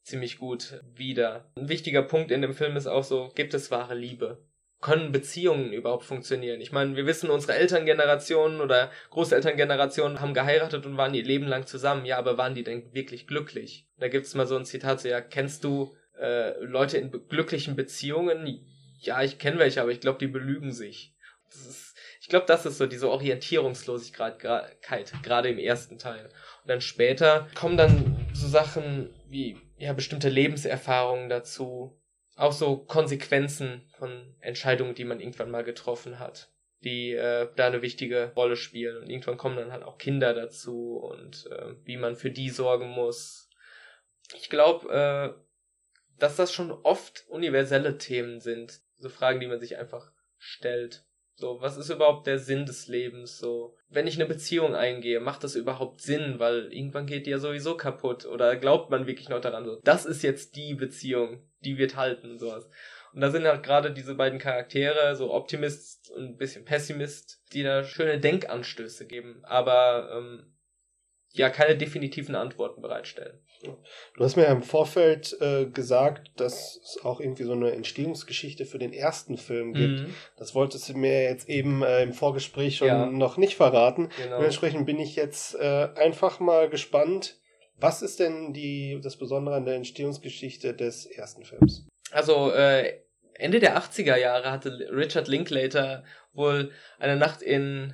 [0.02, 1.52] ziemlich gut wider.
[1.56, 4.44] Ein wichtiger Punkt in dem Film ist auch so, gibt es wahre Liebe?
[4.84, 6.60] Können Beziehungen überhaupt funktionieren?
[6.60, 11.66] Ich meine, wir wissen, unsere Elterngenerationen oder Großelterngenerationen haben geheiratet und waren ihr Leben lang
[11.66, 12.06] zusammen.
[12.06, 13.88] Ja, aber waren die denn wirklich glücklich?
[13.98, 17.78] Da gibt's mal so ein Zitat, so, ja, kennst du äh, Leute in be glücklichen
[17.78, 18.68] Beziehungen?
[19.00, 21.16] Ja, ich kenne welche, aber ich glaube, die belügen sich.
[21.50, 26.26] Ist, ich glaube, das ist so diese Orientierungslosigkeit, gerade im ersten Teil.
[26.26, 31.98] Und dann später kommen dann so Sachen wie ja bestimmte Lebenserfahrungen dazu,
[32.36, 36.52] auch so Konsequenzen von Entscheidungen, die man irgendwann mal getroffen hat,
[36.84, 38.98] die äh, da eine wichtige Rolle spielen.
[38.98, 42.90] Und irgendwann kommen dann halt auch Kinder dazu und äh, wie man für die sorgen
[42.90, 43.50] muss.
[44.36, 45.44] Ich glaube, äh,
[46.18, 48.82] dass das schon oft universelle Themen sind.
[48.98, 51.06] So Fragen, die man sich einfach stellt.
[51.36, 53.40] So, was ist überhaupt der Sinn des Lebens?
[53.40, 56.36] So, wenn ich eine Beziehung eingehe, macht das überhaupt Sinn?
[56.38, 58.26] Weil irgendwann geht die ja sowieso kaputt.
[58.26, 59.66] Oder glaubt man wirklich noch daran?
[59.66, 62.70] So, das ist jetzt die Beziehung, die wird halten, sowas.
[63.14, 67.64] Und da sind halt gerade diese beiden Charaktere, so Optimist und ein bisschen Pessimist, die
[67.64, 69.42] da schöne Denkanstöße geben.
[69.44, 70.53] Aber ähm,
[71.34, 73.40] ja keine definitiven Antworten bereitstellen.
[74.16, 78.78] Du hast mir im Vorfeld äh, gesagt, dass es auch irgendwie so eine Entstehungsgeschichte für
[78.78, 80.02] den ersten Film gibt.
[80.02, 80.16] Mhm.
[80.38, 83.06] Das wolltest du mir jetzt eben äh, im Vorgespräch schon ja.
[83.06, 84.10] noch nicht verraten.
[84.22, 84.38] Genau.
[84.38, 87.40] Dementsprechend bin ich jetzt äh, einfach mal gespannt.
[87.78, 91.88] Was ist denn die, das Besondere an der Entstehungsgeschichte des ersten Films?
[92.12, 93.00] Also äh,
[93.34, 97.94] Ende der 80er Jahre hatte Richard Linklater wohl eine Nacht in,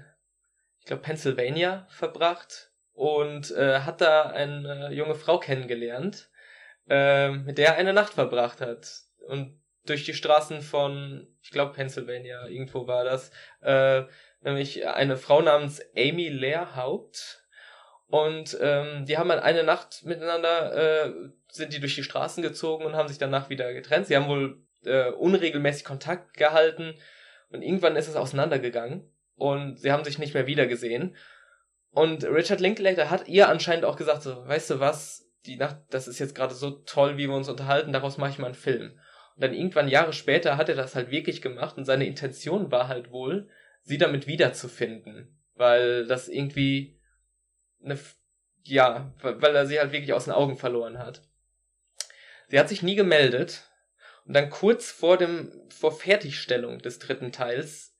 [0.79, 2.68] ich glaube, Pennsylvania verbracht
[2.99, 6.29] und äh, hat da eine junge Frau kennengelernt,
[6.89, 8.91] äh, mit der er eine Nacht verbracht hat.
[9.25, 13.31] Und durch die Straßen von, ich glaube, Pennsylvania, irgendwo war das,
[13.61, 14.03] äh,
[14.41, 17.45] nämlich eine Frau namens Amy Lehrhaupt.
[18.07, 21.13] Und ähm, die haben dann eine Nacht miteinander, äh,
[21.47, 24.07] sind die durch die Straßen gezogen und haben sich danach wieder getrennt.
[24.07, 26.95] Sie haben wohl äh, unregelmäßig Kontakt gehalten
[27.47, 31.15] und irgendwann ist es auseinandergegangen und sie haben sich nicht mehr wiedergesehen.
[31.91, 36.07] Und Richard Linklater hat ihr anscheinend auch gesagt, so, weißt du was, die Nacht, das
[36.07, 38.99] ist jetzt gerade so toll, wie wir uns unterhalten, daraus mache ich mal einen Film.
[39.35, 42.87] Und dann irgendwann Jahre später hat er das halt wirklich gemacht und seine Intention war
[42.87, 43.49] halt wohl,
[43.81, 45.35] sie damit wiederzufinden.
[45.55, 46.99] Weil das irgendwie
[47.83, 47.97] eine,
[48.63, 51.21] ja, weil er sie halt wirklich aus den Augen verloren hat.
[52.47, 53.63] Sie hat sich nie gemeldet.
[54.25, 57.95] Und dann kurz vor dem, vor Fertigstellung des dritten Teils,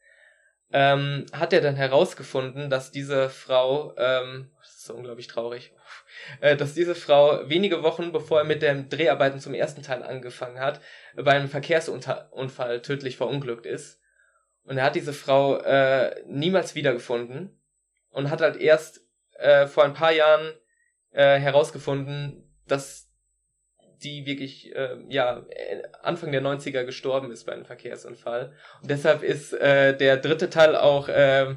[0.72, 5.74] ähm, hat er dann herausgefunden, dass diese Frau, ähm, das ist so unglaublich traurig,
[6.42, 10.60] äh, dass diese Frau wenige Wochen bevor er mit den Dreharbeiten zum ersten Teil angefangen
[10.60, 10.82] hat,
[11.16, 14.00] bei einem Verkehrsunfall tödlich verunglückt ist.
[14.64, 17.60] Und er hat diese Frau äh, niemals wiedergefunden
[18.12, 19.02] und hat halt erst
[19.40, 20.54] äh, vor ein paar Jahren
[21.12, 23.09] äh, herausgefunden, dass
[24.04, 25.46] die wirklich äh, ja
[26.02, 28.54] Anfang der 90er gestorben ist bei einem Verkehrsunfall.
[28.82, 31.56] Und deshalb ist äh, der dritte Teil auch äh,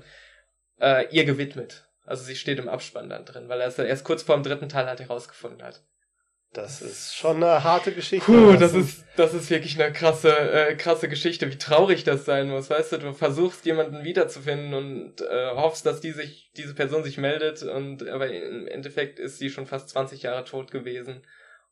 [0.81, 1.87] äh, ihr gewidmet.
[2.05, 4.68] Also sie steht im Abspann dann drin, weil er es erst kurz vor dem dritten
[4.68, 5.83] Teil halt herausgefunden hat.
[6.52, 8.26] Das ist schon eine harte Geschichte.
[8.26, 12.50] Puh, das ist, das ist wirklich eine krasse, äh, krasse Geschichte, wie traurig das sein
[12.50, 12.68] muss.
[12.68, 17.16] Weißt du, du versuchst jemanden wiederzufinden und äh, hoffst, dass die sich, diese Person sich
[17.16, 21.22] meldet und aber im Endeffekt ist sie schon fast 20 Jahre tot gewesen.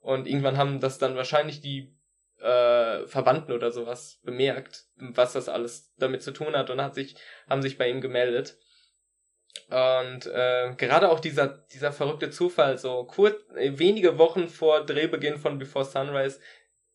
[0.00, 1.94] Und irgendwann haben das dann wahrscheinlich die
[2.38, 7.16] äh, Verwandten oder sowas bemerkt, was das alles damit zu tun hat und hat sich,
[7.48, 8.56] haben sich bei ihm gemeldet.
[9.68, 15.38] Und äh, gerade auch dieser, dieser verrückte Zufall, so kurz, äh, wenige Wochen vor Drehbeginn
[15.38, 16.40] von Before Sunrise,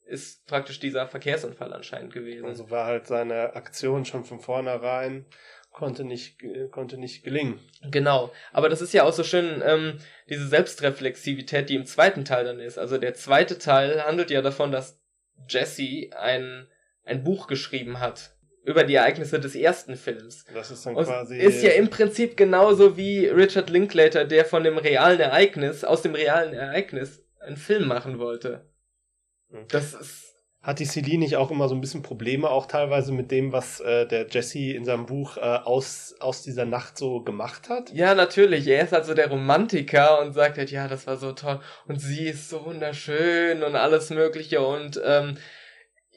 [0.06, 2.46] ist praktisch dieser Verkehrsunfall anscheinend gewesen.
[2.46, 5.26] Also war halt seine Aktion schon von vornherein,
[5.76, 6.38] konnte nicht,
[6.72, 7.60] konnte nicht gelingen.
[7.92, 8.32] Genau.
[8.54, 12.60] Aber das ist ja auch so schön, ähm, diese Selbstreflexivität, die im zweiten Teil dann
[12.60, 12.80] ist.
[12.80, 15.02] Also der zweite Teil handelt ja davon, dass
[15.50, 16.68] Jesse ein,
[17.04, 18.32] ein Buch geschrieben hat
[18.64, 20.46] über die Ereignisse des ersten Films.
[20.54, 21.38] Das ist dann quasi.
[21.38, 26.16] Ist ja im Prinzip genauso wie Richard Linklater, der von dem realen Ereignis, aus dem
[26.16, 28.66] realen Ereignis, einen Film machen wollte.
[29.50, 29.66] Hm.
[29.68, 30.25] Das ist.
[30.66, 33.82] Hat die Celine nicht auch immer so ein bisschen Probleme, auch teilweise mit dem, was
[33.82, 37.94] äh, der Jesse in seinem Buch äh, aus, aus dieser Nacht so gemacht hat?
[37.94, 38.66] Ja, natürlich.
[38.66, 42.02] Er ist halt so der Romantiker und sagt halt, ja, das war so toll und
[42.02, 45.38] sie ist so wunderschön und alles Mögliche und ähm,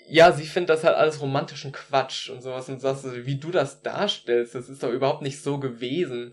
[0.09, 3.83] ja, sie findet das halt alles romantischen Quatsch und sowas und sagst, wie du das
[3.83, 6.33] darstellst, das ist doch überhaupt nicht so gewesen.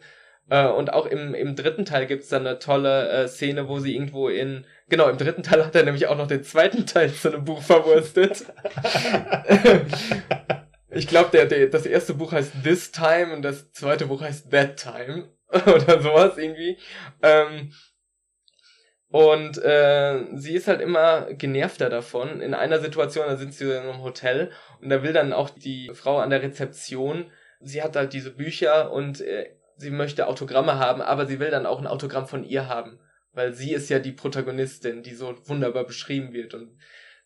[0.49, 3.95] Äh, und auch im, im dritten Teil gibt's dann eine tolle äh, Szene, wo sie
[3.95, 7.29] irgendwo in, genau, im dritten Teil hat er nämlich auch noch den zweiten Teil zu
[7.29, 8.45] einem Buch verwurstet.
[10.91, 14.51] ich glaube, der, der, das erste Buch heißt This Time und das zweite Buch heißt
[14.51, 15.29] That Time
[15.65, 16.77] oder sowas irgendwie.
[17.23, 17.71] Ähm,
[19.09, 22.41] und äh, sie ist halt immer genervter davon.
[22.41, 25.89] In einer Situation, da sind sie in einem Hotel und da will dann auch die
[25.93, 27.31] Frau an der Rezeption,
[27.61, 31.65] sie hat halt diese Bücher und äh, sie möchte Autogramme haben, aber sie will dann
[31.65, 32.99] auch ein Autogramm von ihr haben.
[33.33, 36.53] Weil sie ist ja die Protagonistin, die so wunderbar beschrieben wird.
[36.53, 36.77] Und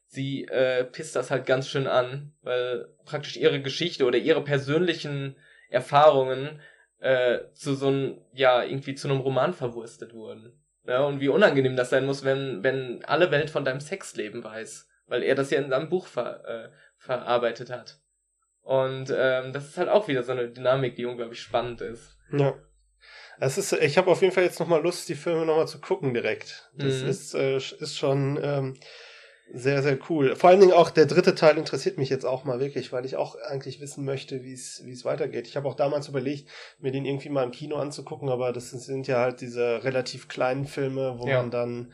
[0.05, 5.35] sie äh, pisst das halt ganz schön an, weil praktisch ihre Geschichte oder ihre persönlichen
[5.69, 6.59] Erfahrungen
[6.99, 10.59] äh, zu so einem, ja, irgendwie zu einem Roman verwurstet wurden.
[10.85, 14.87] Ja, und wie unangenehm das sein muss, wenn, wenn alle Welt von deinem Sexleben weiß.
[15.05, 17.99] Weil er das ja in seinem Buch ver, äh, verarbeitet hat.
[18.69, 22.15] Und ähm, das ist halt auch wieder so eine Dynamik, die unglaublich spannend ist.
[22.31, 22.53] Ja.
[23.39, 26.13] Es ist, ich habe auf jeden Fall jetzt nochmal Lust, die Filme nochmal zu gucken
[26.13, 26.69] direkt.
[26.75, 27.09] Das mhm.
[27.09, 28.75] ist, äh, ist schon ähm,
[29.51, 30.35] sehr, sehr cool.
[30.35, 33.15] Vor allen Dingen auch der dritte Teil interessiert mich jetzt auch mal wirklich, weil ich
[33.15, 35.47] auch eigentlich wissen möchte, wie es wie es weitergeht.
[35.47, 39.07] Ich habe auch damals überlegt, mir den irgendwie mal im Kino anzugucken, aber das sind
[39.07, 41.37] ja halt diese relativ kleinen Filme, wo ja.
[41.37, 41.91] man dann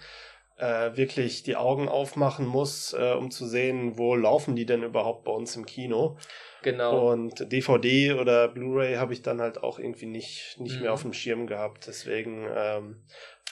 [0.57, 5.25] äh, wirklich die Augen aufmachen muss, äh, um zu sehen, wo laufen die denn überhaupt
[5.25, 6.17] bei uns im Kino.
[6.63, 7.11] Genau.
[7.11, 10.81] Und DVD oder Blu-ray habe ich dann halt auch irgendwie nicht, nicht mhm.
[10.83, 11.85] mehr auf dem Schirm gehabt.
[11.87, 13.03] Deswegen ähm,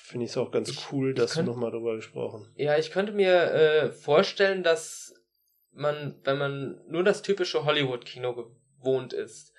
[0.03, 2.51] Finde ich es auch ganz ich, cool, dass könnt, du nochmal darüber gesprochen.
[2.55, 5.13] Ja, ich könnte mir äh, vorstellen, dass
[5.71, 9.53] man, wenn man nur das typische Hollywood-Kino gewohnt ist,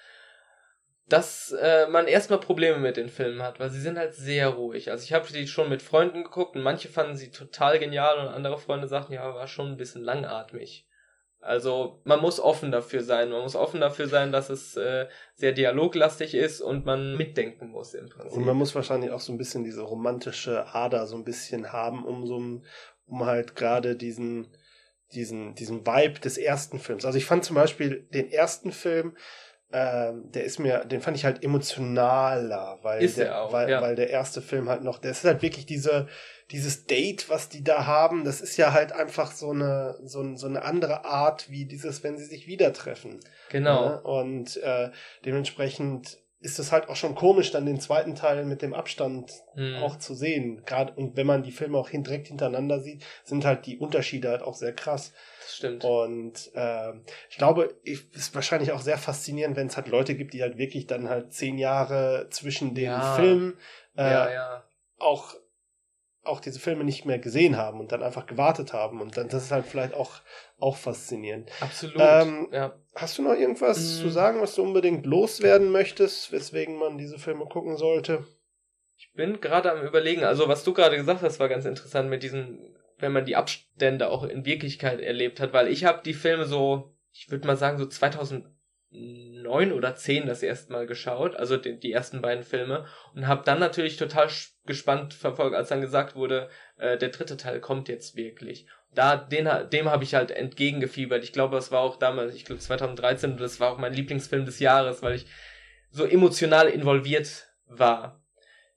[1.06, 4.90] dass äh, man erstmal Probleme mit den Filmen hat, weil sie sind halt sehr ruhig.
[4.90, 8.28] Also ich habe die schon mit Freunden geguckt und manche fanden sie total genial und
[8.32, 10.86] andere Freunde sagten, ja, war schon ein bisschen langatmig.
[11.40, 13.28] Also man muss offen dafür sein.
[13.28, 17.92] Man muss offen dafür sein, dass es äh, sehr dialoglastig ist und man mitdenken muss
[17.92, 18.38] im Prinzip.
[18.38, 22.06] Und man muss wahrscheinlich auch so ein bisschen diese romantische Ader so ein bisschen haben,
[22.06, 22.36] um so
[23.06, 24.56] um halt gerade diesen
[25.12, 27.04] diesen diesen Vibe des ersten Films.
[27.04, 29.14] Also ich fand zum Beispiel den ersten Film
[29.76, 33.82] ähm, der ist mir, den fand ich halt emotionaler, weil ist der, auch, weil, ja.
[33.82, 36.06] weil der erste Film halt noch, der ist halt wirklich diese,
[36.52, 40.46] dieses Date, was die da haben, das ist ja halt einfach so eine, so, so
[40.46, 43.18] eine andere Art, wie dieses, wenn sie sich wieder treffen.
[43.50, 43.84] Genau.
[43.84, 43.94] Ja?
[43.96, 44.90] Und äh,
[45.24, 49.76] dementsprechend ist es halt auch schon komisch, dann den zweiten Teil mit dem Abstand mhm.
[49.82, 50.62] auch zu sehen.
[50.66, 54.28] Gerade und wenn man die Filme auch hin, direkt hintereinander sieht, sind halt die Unterschiede
[54.28, 55.12] halt auch sehr krass.
[55.44, 55.84] Das stimmt.
[55.84, 56.92] Und äh,
[57.28, 60.56] ich glaube, es ist wahrscheinlich auch sehr faszinierend, wenn es halt Leute gibt, die halt
[60.56, 63.14] wirklich dann halt zehn Jahre zwischen den ja.
[63.14, 63.58] Filmen
[63.96, 64.64] äh, ja, ja.
[64.98, 65.34] auch
[66.24, 69.02] auch diese Filme nicht mehr gesehen haben und dann einfach gewartet haben.
[69.02, 70.20] Und dann, das ist halt vielleicht auch,
[70.58, 71.50] auch faszinierend.
[71.60, 71.96] Absolut.
[71.98, 72.74] Ähm, ja.
[72.94, 74.00] Hast du noch irgendwas mm.
[74.00, 78.24] zu sagen, was du unbedingt loswerden möchtest, weswegen man diese Filme gucken sollte?
[78.96, 82.22] Ich bin gerade am überlegen, also was du gerade gesagt hast, war ganz interessant mit
[82.22, 86.44] diesen, wenn man die Abstände auch in Wirklichkeit erlebt hat, weil ich habe die Filme
[86.44, 88.46] so, ich würde mal sagen, so 2000
[88.94, 93.42] neun oder zehn das erste Mal geschaut, also die, die ersten beiden Filme, und habe
[93.44, 94.28] dann natürlich total
[94.66, 98.66] gespannt verfolgt, als dann gesagt wurde, äh, der dritte Teil kommt jetzt wirklich.
[98.94, 101.24] Da den, dem habe ich halt entgegengefiebert.
[101.24, 104.44] Ich glaube, das war auch damals, ich glaube 2013, und das war auch mein Lieblingsfilm
[104.44, 105.26] des Jahres, weil ich
[105.90, 108.23] so emotional involviert war.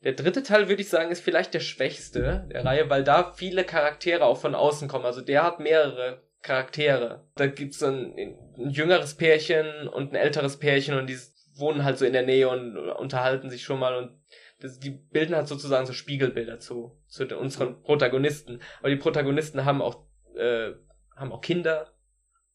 [0.04, 3.64] Der dritte Teil, würde ich sagen, ist vielleicht der schwächste der Reihe, weil da viele
[3.64, 5.06] Charaktere auch von außen kommen.
[5.06, 7.26] Also der hat mehrere Charaktere.
[7.36, 8.14] Da gibt's ein,
[8.58, 11.18] ein jüngeres Pärchen und ein älteres Pärchen und die
[11.56, 14.12] wohnen halt so in der Nähe und unterhalten sich schon mal und
[14.60, 18.62] das, die bilden halt sozusagen so Spiegelbilder zu, zu unseren Protagonisten.
[18.80, 20.72] Aber die Protagonisten haben auch, äh,
[21.16, 21.92] haben auch Kinder.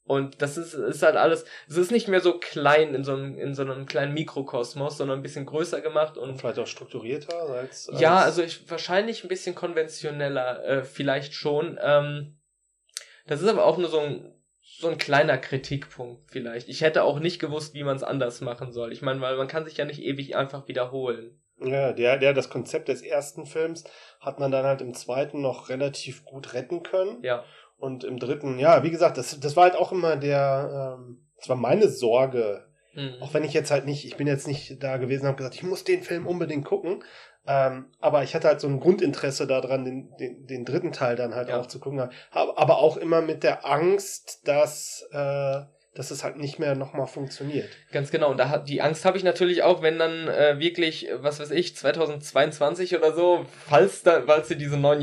[0.04, 3.38] Und das ist, ist halt alles, es ist nicht mehr so klein in so einem,
[3.38, 6.38] in so einem kleinen Mikrokosmos, sondern ein bisschen größer gemacht und.
[6.38, 7.88] Vielleicht auch strukturierter als.
[7.88, 11.78] als ja, also ich, wahrscheinlich ein bisschen konventioneller, äh, vielleicht schon.
[11.80, 12.38] Ähm,
[13.26, 16.68] das ist aber auch nur so ein, so ein kleiner Kritikpunkt vielleicht.
[16.68, 18.92] Ich hätte auch nicht gewusst, wie man es anders machen soll.
[18.92, 21.38] Ich meine, weil man kann sich ja nicht ewig einfach wiederholen.
[21.64, 23.84] Ja, der, der, das Konzept des ersten Films
[24.20, 27.22] hat man dann halt im zweiten noch relativ gut retten können.
[27.22, 27.44] Ja.
[27.82, 31.48] Und im dritten, ja, wie gesagt, das, das war halt auch immer der, ähm, das
[31.48, 32.64] war meine Sorge.
[32.94, 33.14] Mhm.
[33.20, 35.56] Auch wenn ich jetzt halt nicht, ich bin jetzt nicht da gewesen und habe gesagt,
[35.56, 37.02] ich muss den Film unbedingt gucken.
[37.44, 41.34] Ähm, aber ich hatte halt so ein Grundinteresse daran, den, den, den dritten Teil dann
[41.34, 41.58] halt ja.
[41.58, 42.08] auch zu gucken.
[42.30, 45.62] Aber auch immer mit der Angst, dass, äh,
[45.96, 47.68] dass es halt nicht mehr nochmal funktioniert.
[47.90, 48.30] Ganz genau.
[48.30, 51.50] Und da hat, die Angst habe ich natürlich auch, wenn dann äh, wirklich, was weiß
[51.50, 55.02] ich, 2022 oder so, falls da, falls sie diesen neuen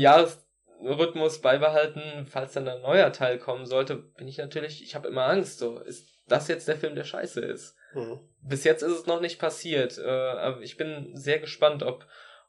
[0.82, 5.26] Jahresrhythmus beibehalten, falls dann ein neuer Teil kommen sollte, bin ich natürlich, ich habe immer
[5.26, 5.58] Angst.
[5.58, 7.76] So, ist das jetzt der Film, der scheiße ist?
[7.94, 8.20] Mhm.
[8.42, 9.98] Bis jetzt ist es noch nicht passiert.
[9.98, 12.06] Äh, aber ich bin sehr gespannt, ob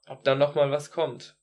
[0.08, 1.36] ob da noch mal was kommt.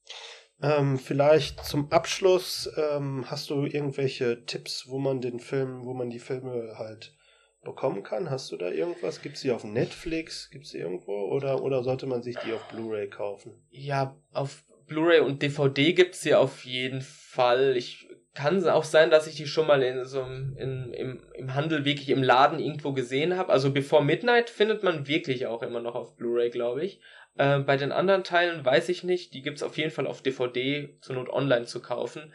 [0.60, 6.10] Ähm, vielleicht zum Abschluss ähm, hast du irgendwelche Tipps, wo man den Film, wo man
[6.10, 7.14] die Filme halt
[7.62, 8.28] bekommen kann?
[8.28, 9.22] Hast du da irgendwas?
[9.22, 10.50] Gibt es die auf Netflix?
[10.50, 11.12] Gibt es die irgendwo?
[11.30, 13.52] Oder, oder sollte man sich die auf Blu-ray kaufen?
[13.70, 17.76] Ja, auf Blu-ray und DVD gibt es sie auf jeden Fall.
[17.76, 21.84] Ich kann auch sein, dass ich die schon mal in so in, im, im Handel
[21.84, 23.52] wirklich im Laden irgendwo gesehen habe.
[23.52, 27.00] Also Before Midnight findet man wirklich auch immer noch auf Blu-ray, glaube ich.
[27.36, 29.34] Äh, bei den anderen Teilen weiß ich nicht.
[29.34, 32.32] Die gibt's auf jeden Fall auf DVD, zur Not online zu kaufen.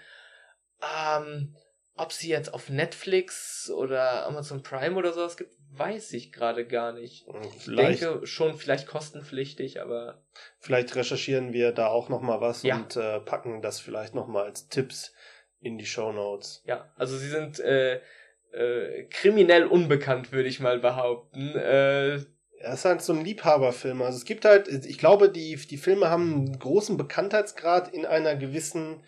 [0.82, 1.56] Ähm,
[1.96, 6.92] ob sie jetzt auf Netflix oder Amazon Prime oder sowas gibt, weiß ich gerade gar
[6.92, 7.26] nicht.
[7.60, 10.24] Vielleicht, ich denke schon vielleicht kostenpflichtig, aber.
[10.60, 12.78] Vielleicht recherchieren wir da auch nochmal was ja.
[12.78, 15.14] und äh, packen das vielleicht nochmal als Tipps
[15.60, 16.64] in die Show Notes.
[16.66, 18.02] Ja, also sie sind äh,
[18.52, 21.56] äh, kriminell unbekannt, würde ich mal behaupten.
[21.56, 22.20] Äh,
[22.64, 24.02] er ist halt so ein Liebhaberfilm.
[24.02, 28.36] Also es gibt halt, ich glaube, die, die Filme haben einen großen Bekanntheitsgrad in einer
[28.36, 29.04] gewissen,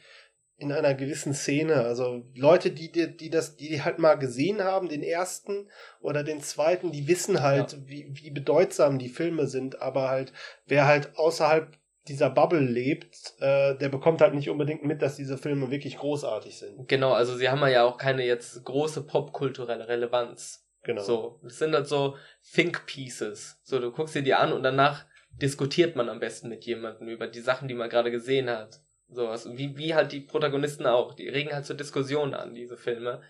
[0.58, 1.76] in einer gewissen Szene.
[1.84, 6.42] Also Leute, die, die, die das, die halt mal gesehen haben, den ersten oder den
[6.42, 7.80] zweiten, die wissen halt, ja.
[7.86, 9.82] wie, wie bedeutsam die Filme sind.
[9.82, 10.32] Aber halt,
[10.66, 11.78] wer halt außerhalb
[12.08, 16.58] dieser Bubble lebt, äh, der bekommt halt nicht unbedingt mit, dass diese Filme wirklich großartig
[16.58, 16.88] sind.
[16.88, 20.68] Genau, also sie haben ja auch keine jetzt große popkulturelle Relevanz.
[20.84, 21.02] Genau.
[21.02, 22.16] So, das sind halt so
[22.54, 23.60] Think Pieces.
[23.64, 25.06] So, du guckst dir die an und danach
[25.42, 28.82] diskutiert man am besten mit jemandem über die Sachen, die man gerade gesehen hat.
[29.10, 31.14] So, also wie, wie halt die Protagonisten auch.
[31.14, 33.22] Die regen halt zur Diskussion an, diese Filme.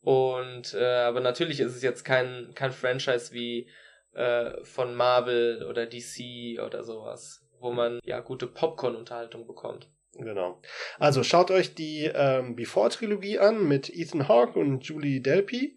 [0.00, 3.68] Und, äh, aber natürlich ist es jetzt kein, kein Franchise wie
[4.14, 9.88] äh, von Marvel oder DC oder sowas, wo man ja gute Popcorn-Unterhaltung bekommt.
[10.14, 10.60] Genau.
[10.98, 15.76] Also schaut euch die ähm, Before-Trilogie an mit Ethan Hawke und Julie Delpy.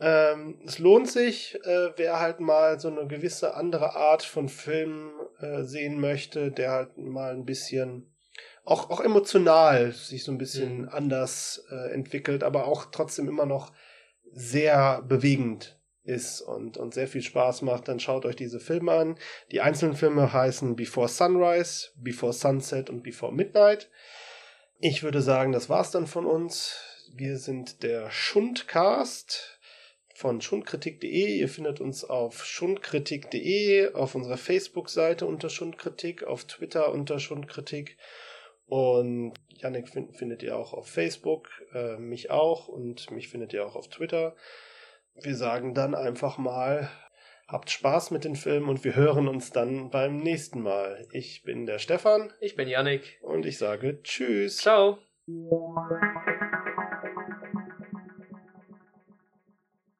[0.00, 5.12] Ähm, es lohnt sich, äh, wer halt mal so eine gewisse andere Art von Film
[5.40, 8.10] äh, sehen möchte, der halt mal ein bisschen
[8.64, 10.88] auch, auch emotional sich so ein bisschen mhm.
[10.88, 13.72] anders äh, entwickelt, aber auch trotzdem immer noch
[14.32, 19.18] sehr bewegend ist und, und sehr viel Spaß macht, dann schaut euch diese Filme an.
[19.50, 23.90] Die einzelnen Filme heißen Before Sunrise, Before Sunset und Before Midnight.
[24.78, 26.76] Ich würde sagen, das war's dann von uns.
[27.14, 29.58] Wir sind der Schundcast.
[30.14, 31.38] von schundkritik.de.
[31.38, 37.96] Ihr findet uns auf schundkritik.de, auf unserer Facebook-Seite unter Schundkritik, auf Twitter unter Schundkritik.
[38.70, 43.66] Und Yannick find, findet ihr auch auf Facebook, äh, mich auch und mich findet ihr
[43.66, 44.36] auch auf Twitter.
[45.20, 46.88] Wir sagen dann einfach mal,
[47.48, 51.04] habt Spaß mit den Filmen und wir hören uns dann beim nächsten Mal.
[51.10, 52.32] Ich bin der Stefan.
[52.40, 53.18] Ich bin Yannick.
[53.22, 54.58] Und ich sage Tschüss.
[54.58, 54.98] Ciao.